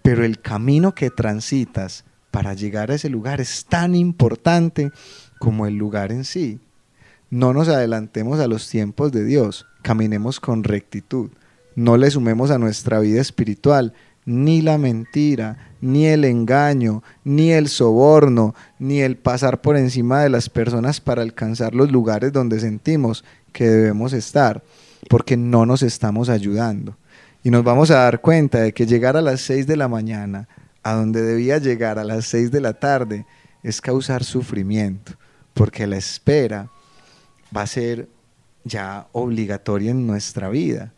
pero 0.02 0.24
el 0.24 0.40
camino 0.40 0.96
que 0.96 1.10
transitas 1.10 2.04
para 2.32 2.54
llegar 2.54 2.90
a 2.90 2.96
ese 2.96 3.08
lugar 3.08 3.40
es 3.40 3.66
tan 3.66 3.94
importante 3.94 4.90
como 5.38 5.66
el 5.66 5.76
lugar 5.76 6.10
en 6.10 6.24
sí. 6.24 6.58
No 7.30 7.52
nos 7.52 7.68
adelantemos 7.68 8.40
a 8.40 8.48
los 8.48 8.68
tiempos 8.68 9.12
de 9.12 9.24
Dios, 9.24 9.64
caminemos 9.82 10.40
con 10.40 10.64
rectitud 10.64 11.30
no 11.78 11.96
le 11.96 12.10
sumemos 12.10 12.50
a 12.50 12.58
nuestra 12.58 12.98
vida 12.98 13.20
espiritual 13.20 13.94
ni 14.28 14.60
la 14.60 14.76
mentira, 14.76 15.56
ni 15.80 16.04
el 16.04 16.22
engaño, 16.26 17.02
ni 17.24 17.52
el 17.52 17.66
soborno, 17.66 18.54
ni 18.78 19.00
el 19.00 19.16
pasar 19.16 19.62
por 19.62 19.78
encima 19.78 20.22
de 20.22 20.28
las 20.28 20.50
personas 20.50 21.00
para 21.00 21.22
alcanzar 21.22 21.74
los 21.74 21.90
lugares 21.90 22.30
donde 22.30 22.60
sentimos 22.60 23.24
que 23.54 23.66
debemos 23.66 24.12
estar, 24.12 24.62
porque 25.08 25.38
no 25.38 25.64
nos 25.64 25.82
estamos 25.82 26.28
ayudando. 26.28 26.98
Y 27.42 27.48
nos 27.48 27.64
vamos 27.64 27.90
a 27.90 28.00
dar 28.00 28.20
cuenta 28.20 28.60
de 28.60 28.74
que 28.74 28.84
llegar 28.84 29.16
a 29.16 29.22
las 29.22 29.40
6 29.40 29.66
de 29.66 29.78
la 29.78 29.88
mañana, 29.88 30.46
a 30.82 30.92
donde 30.92 31.22
debía 31.22 31.56
llegar 31.56 31.98
a 31.98 32.04
las 32.04 32.26
6 32.26 32.50
de 32.50 32.60
la 32.60 32.74
tarde, 32.74 33.24
es 33.62 33.80
causar 33.80 34.24
sufrimiento, 34.24 35.12
porque 35.54 35.86
la 35.86 35.96
espera 35.96 36.68
va 37.56 37.62
a 37.62 37.66
ser 37.66 38.10
ya 38.64 39.06
obligatoria 39.12 39.90
en 39.90 40.06
nuestra 40.06 40.50
vida. 40.50 40.92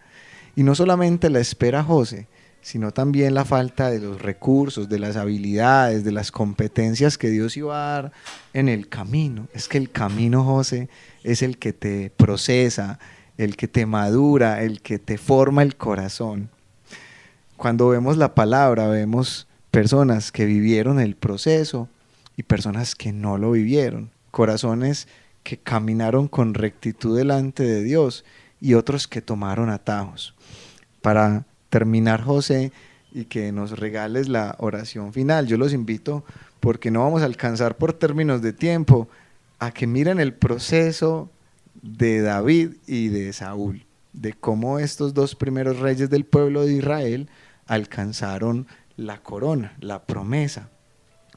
Y 0.56 0.64
no 0.64 0.74
solamente 0.74 1.30
la 1.30 1.38
espera 1.38 1.84
José, 1.84 2.26
sino 2.62 2.92
también 2.92 3.34
la 3.34 3.44
falta 3.44 3.90
de 3.90 4.00
los 4.00 4.20
recursos, 4.20 4.88
de 4.88 4.98
las 4.98 5.16
habilidades, 5.16 6.04
de 6.04 6.12
las 6.12 6.30
competencias 6.30 7.16
que 7.16 7.30
Dios 7.30 7.56
iba 7.56 7.74
a 7.74 7.92
dar 7.92 8.12
en 8.52 8.68
el 8.68 8.88
camino. 8.88 9.48
Es 9.54 9.68
que 9.68 9.78
el 9.78 9.90
camino, 9.90 10.44
José, 10.44 10.88
es 11.24 11.42
el 11.42 11.58
que 11.58 11.72
te 11.72 12.10
procesa, 12.10 12.98
el 13.38 13.56
que 13.56 13.68
te 13.68 13.86
madura, 13.86 14.62
el 14.62 14.82
que 14.82 14.98
te 14.98 15.16
forma 15.16 15.62
el 15.62 15.76
corazón. 15.76 16.50
Cuando 17.56 17.88
vemos 17.88 18.16
la 18.16 18.34
palabra, 18.34 18.88
vemos 18.88 19.46
personas 19.70 20.32
que 20.32 20.44
vivieron 20.44 21.00
el 21.00 21.16
proceso 21.16 21.88
y 22.36 22.42
personas 22.42 22.94
que 22.94 23.12
no 23.12 23.38
lo 23.38 23.52
vivieron. 23.52 24.10
Corazones 24.30 25.08
que 25.42 25.58
caminaron 25.58 26.28
con 26.28 26.54
rectitud 26.54 27.16
delante 27.16 27.62
de 27.62 27.82
Dios 27.82 28.24
y 28.60 28.74
otros 28.74 29.08
que 29.08 29.22
tomaron 29.22 29.70
atajos. 29.70 30.34
Para 31.00 31.46
terminar, 31.70 32.22
José, 32.22 32.72
y 33.12 33.24
que 33.24 33.52
nos 33.52 33.78
regales 33.78 34.28
la 34.28 34.56
oración 34.58 35.12
final. 35.12 35.46
Yo 35.46 35.56
los 35.56 35.72
invito, 35.72 36.24
porque 36.60 36.90
no 36.90 37.00
vamos 37.00 37.22
a 37.22 37.26
alcanzar 37.26 37.76
por 37.76 37.92
términos 37.92 38.42
de 38.42 38.52
tiempo, 38.52 39.08
a 39.58 39.70
que 39.72 39.86
miren 39.86 40.20
el 40.20 40.34
proceso 40.34 41.30
de 41.82 42.20
David 42.20 42.72
y 42.86 43.08
de 43.08 43.32
Saúl, 43.32 43.86
de 44.12 44.32
cómo 44.32 44.78
estos 44.78 45.14
dos 45.14 45.34
primeros 45.34 45.78
reyes 45.78 46.10
del 46.10 46.24
pueblo 46.24 46.64
de 46.64 46.74
Israel 46.74 47.28
alcanzaron 47.66 48.66
la 48.96 49.22
corona, 49.22 49.74
la 49.80 50.04
promesa, 50.04 50.68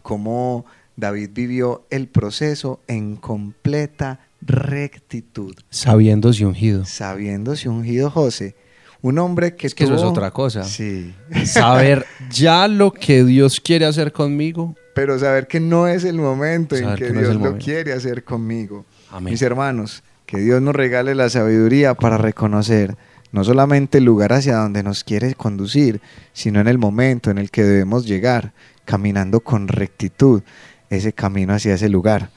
cómo 0.01 0.65
David 0.95 1.29
vivió 1.33 1.85
el 1.89 2.07
proceso 2.07 2.81
en 2.87 3.15
completa 3.15 4.19
rectitud. 4.41 5.55
Sabiéndose 5.69 6.45
ungido. 6.45 6.85
Sabiéndose 6.85 7.69
ungido 7.69 8.09
José. 8.09 8.55
Un 9.03 9.19
hombre 9.19 9.55
que... 9.55 9.67
Es 9.67 9.75
que 9.75 9.83
eso 9.83 9.95
es 9.95 10.01
otra 10.01 10.31
cosa. 10.31 10.63
Sí. 10.63 11.13
Saber 11.45 12.05
ya 12.31 12.69
lo 12.69 12.91
que 12.91 13.25
Dios 13.25 13.59
quiere 13.59 13.85
hacer 13.85 14.13
conmigo. 14.13 14.75
Pero 14.95 15.19
saber 15.19 15.47
que 15.47 15.59
no 15.59 15.87
es 15.87 16.05
el 16.05 16.15
momento 16.15 16.75
en 16.75 16.95
que, 16.95 17.07
que 17.07 17.13
no 17.13 17.19
es 17.19 17.29
Dios 17.29 17.41
lo 17.41 17.57
quiere 17.57 17.91
hacer 17.91 18.23
conmigo. 18.23 18.85
Amén. 19.11 19.33
Mis 19.33 19.41
hermanos, 19.41 20.03
que 20.25 20.37
Dios 20.37 20.61
nos 20.61 20.73
regale 20.73 21.15
la 21.15 21.29
sabiduría 21.29 21.95
para 21.95 22.17
reconocer 22.17 22.95
no 23.33 23.43
solamente 23.43 23.97
el 23.97 24.05
lugar 24.05 24.31
hacia 24.31 24.57
donde 24.57 24.83
nos 24.83 25.03
quiere 25.03 25.33
conducir, 25.33 25.99
sino 26.31 26.61
en 26.61 26.67
el 26.67 26.77
momento 26.77 27.29
en 27.29 27.39
el 27.39 27.51
que 27.51 27.63
debemos 27.63 28.05
llegar, 28.05 28.53
caminando 28.85 29.41
con 29.41 29.67
rectitud 29.67 30.43
ese 30.89 31.11
camino 31.11 31.53
hacia 31.53 31.73
ese 31.73 31.89
lugar. 31.89 32.29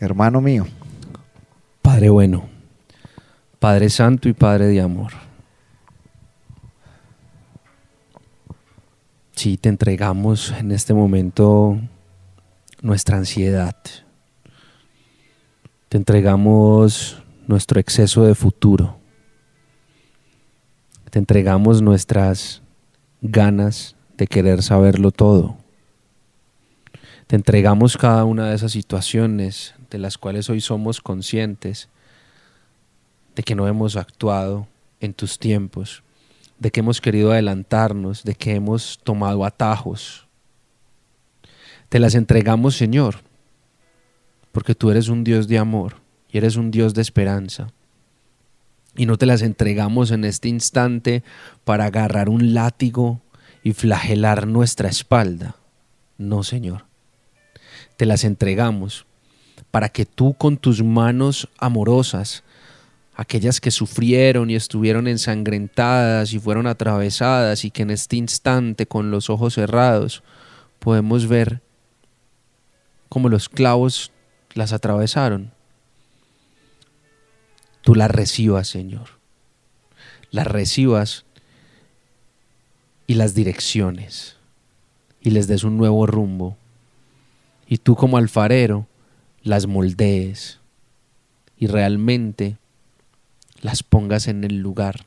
Hermano 0.00 0.40
mío, 0.40 0.66
Padre 1.80 2.08
bueno, 2.08 2.48
Padre 3.60 3.88
santo 3.88 4.28
y 4.28 4.32
Padre 4.32 4.66
de 4.66 4.80
amor. 4.80 5.27
Sí, 9.38 9.56
te 9.56 9.68
entregamos 9.68 10.50
en 10.50 10.72
este 10.72 10.94
momento 10.94 11.78
nuestra 12.82 13.18
ansiedad. 13.18 13.76
Te 15.88 15.96
entregamos 15.96 17.22
nuestro 17.46 17.78
exceso 17.78 18.24
de 18.24 18.34
futuro. 18.34 18.98
Te 21.10 21.20
entregamos 21.20 21.82
nuestras 21.82 22.62
ganas 23.22 23.94
de 24.16 24.26
querer 24.26 24.60
saberlo 24.60 25.12
todo. 25.12 25.56
Te 27.28 27.36
entregamos 27.36 27.96
cada 27.96 28.24
una 28.24 28.48
de 28.48 28.56
esas 28.56 28.72
situaciones 28.72 29.76
de 29.88 29.98
las 29.98 30.18
cuales 30.18 30.50
hoy 30.50 30.60
somos 30.60 31.00
conscientes 31.00 31.88
de 33.36 33.44
que 33.44 33.54
no 33.54 33.68
hemos 33.68 33.94
actuado 33.94 34.66
en 34.98 35.14
tus 35.14 35.38
tiempos, 35.38 36.02
de 36.58 36.70
que 36.70 36.80
hemos 36.80 37.00
querido 37.00 37.32
adelantarnos, 37.32 38.24
de 38.24 38.34
que 38.34 38.54
hemos 38.54 38.98
tomado 39.02 39.44
atajos. 39.44 40.26
Te 41.88 41.98
las 41.98 42.14
entregamos, 42.14 42.76
Señor, 42.76 43.16
porque 44.52 44.74
tú 44.74 44.90
eres 44.90 45.08
un 45.08 45.24
Dios 45.24 45.48
de 45.48 45.58
amor 45.58 45.96
y 46.30 46.38
eres 46.38 46.56
un 46.56 46.70
Dios 46.70 46.94
de 46.94 47.02
esperanza. 47.02 47.68
Y 48.96 49.06
no 49.06 49.16
te 49.16 49.26
las 49.26 49.42
entregamos 49.42 50.10
en 50.10 50.24
este 50.24 50.48
instante 50.48 51.22
para 51.64 51.86
agarrar 51.86 52.28
un 52.28 52.52
látigo 52.52 53.20
y 53.62 53.72
flagelar 53.72 54.46
nuestra 54.46 54.88
espalda. 54.88 55.56
No, 56.16 56.42
Señor. 56.42 56.86
Te 57.96 58.06
las 58.06 58.24
entregamos 58.24 59.06
para 59.70 59.88
que 59.88 60.04
tú 60.06 60.34
con 60.34 60.56
tus 60.56 60.82
manos 60.82 61.48
amorosas, 61.58 62.42
aquellas 63.18 63.60
que 63.60 63.72
sufrieron 63.72 64.48
y 64.48 64.54
estuvieron 64.54 65.08
ensangrentadas 65.08 66.32
y 66.32 66.38
fueron 66.38 66.68
atravesadas 66.68 67.64
y 67.64 67.72
que 67.72 67.82
en 67.82 67.90
este 67.90 68.14
instante 68.14 68.86
con 68.86 69.10
los 69.10 69.28
ojos 69.28 69.54
cerrados 69.54 70.22
podemos 70.78 71.26
ver 71.26 71.60
cómo 73.08 73.28
los 73.28 73.48
clavos 73.48 74.12
las 74.54 74.72
atravesaron, 74.72 75.50
tú 77.82 77.96
las 77.96 78.08
recibas, 78.08 78.68
Señor. 78.68 79.18
Las 80.30 80.46
recibas 80.46 81.24
y 83.08 83.14
las 83.14 83.34
direcciones 83.34 84.36
y 85.20 85.30
les 85.30 85.48
des 85.48 85.64
un 85.64 85.76
nuevo 85.76 86.06
rumbo. 86.06 86.56
Y 87.66 87.78
tú 87.78 87.96
como 87.96 88.16
alfarero 88.16 88.86
las 89.42 89.66
moldees 89.66 90.60
y 91.56 91.66
realmente 91.66 92.58
las 93.60 93.82
pongas 93.82 94.28
en 94.28 94.44
el 94.44 94.58
lugar 94.58 95.06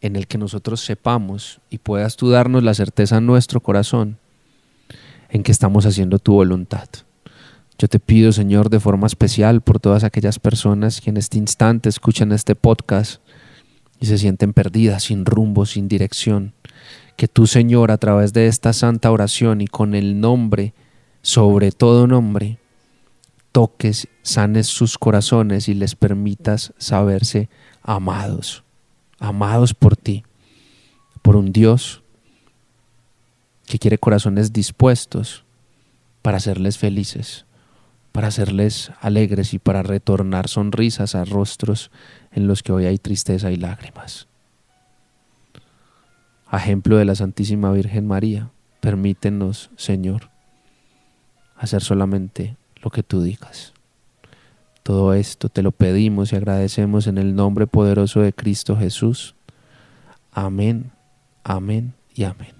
en 0.00 0.16
el 0.16 0.26
que 0.26 0.38
nosotros 0.38 0.80
sepamos 0.80 1.60
y 1.70 1.78
puedas 1.78 2.16
tú 2.16 2.30
darnos 2.30 2.62
la 2.62 2.74
certeza 2.74 3.18
en 3.18 3.26
nuestro 3.26 3.60
corazón 3.60 4.18
en 5.30 5.42
que 5.42 5.52
estamos 5.52 5.86
haciendo 5.86 6.18
tu 6.18 6.34
voluntad. 6.34 6.88
Yo 7.78 7.88
te 7.88 7.98
pido, 7.98 8.32
Señor, 8.32 8.68
de 8.68 8.80
forma 8.80 9.06
especial 9.06 9.60
por 9.60 9.80
todas 9.80 10.04
aquellas 10.04 10.38
personas 10.38 11.00
que 11.00 11.10
en 11.10 11.16
este 11.16 11.38
instante 11.38 11.88
escuchan 11.88 12.32
este 12.32 12.54
podcast 12.54 13.22
y 13.98 14.06
se 14.06 14.18
sienten 14.18 14.52
perdidas, 14.52 15.04
sin 15.04 15.24
rumbo, 15.24 15.64
sin 15.64 15.88
dirección. 15.88 16.52
Que 17.16 17.28
tú, 17.28 17.46
Señor, 17.46 17.90
a 17.90 17.98
través 17.98 18.32
de 18.32 18.46
esta 18.48 18.72
santa 18.72 19.10
oración 19.10 19.60
y 19.60 19.68
con 19.68 19.94
el 19.94 20.20
nombre, 20.20 20.74
sobre 21.22 21.72
todo 21.72 22.06
nombre, 22.06 22.58
toques, 23.52 24.08
sanes 24.22 24.66
sus 24.66 24.98
corazones 24.98 25.68
y 25.68 25.74
les 25.74 25.94
permitas 25.94 26.72
saberse 26.78 27.48
amados, 27.82 28.64
amados 29.18 29.74
por 29.74 29.96
ti, 29.96 30.24
por 31.20 31.36
un 31.36 31.52
Dios 31.52 32.02
que 33.66 33.78
quiere 33.78 33.98
corazones 33.98 34.52
dispuestos 34.52 35.44
para 36.22 36.38
hacerles 36.38 36.78
felices, 36.78 37.46
para 38.10 38.28
hacerles 38.28 38.90
alegres 39.00 39.54
y 39.54 39.58
para 39.58 39.82
retornar 39.82 40.48
sonrisas 40.48 41.14
a 41.14 41.24
rostros 41.24 41.90
en 42.32 42.46
los 42.46 42.62
que 42.62 42.72
hoy 42.72 42.86
hay 42.86 42.98
tristeza 42.98 43.50
y 43.50 43.56
lágrimas. 43.56 44.28
Ejemplo 46.50 46.96
de 46.96 47.06
la 47.06 47.14
Santísima 47.14 47.72
Virgen 47.72 48.06
María, 48.06 48.50
permítenos, 48.80 49.70
Señor, 49.76 50.30
hacer 51.56 51.82
solamente 51.82 52.56
lo 52.82 52.90
que 52.90 53.02
tú 53.02 53.22
digas. 53.22 53.72
Todo 54.82 55.14
esto 55.14 55.48
te 55.48 55.62
lo 55.62 55.70
pedimos 55.70 56.32
y 56.32 56.36
agradecemos 56.36 57.06
en 57.06 57.16
el 57.18 57.34
nombre 57.36 57.66
poderoso 57.66 58.20
de 58.20 58.32
Cristo 58.32 58.76
Jesús. 58.76 59.34
Amén, 60.32 60.90
amén 61.44 61.94
y 62.14 62.24
amén. 62.24 62.52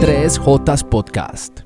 Tres 0.00 0.38
Jotas 0.38 0.82
Podcast. 0.82 1.65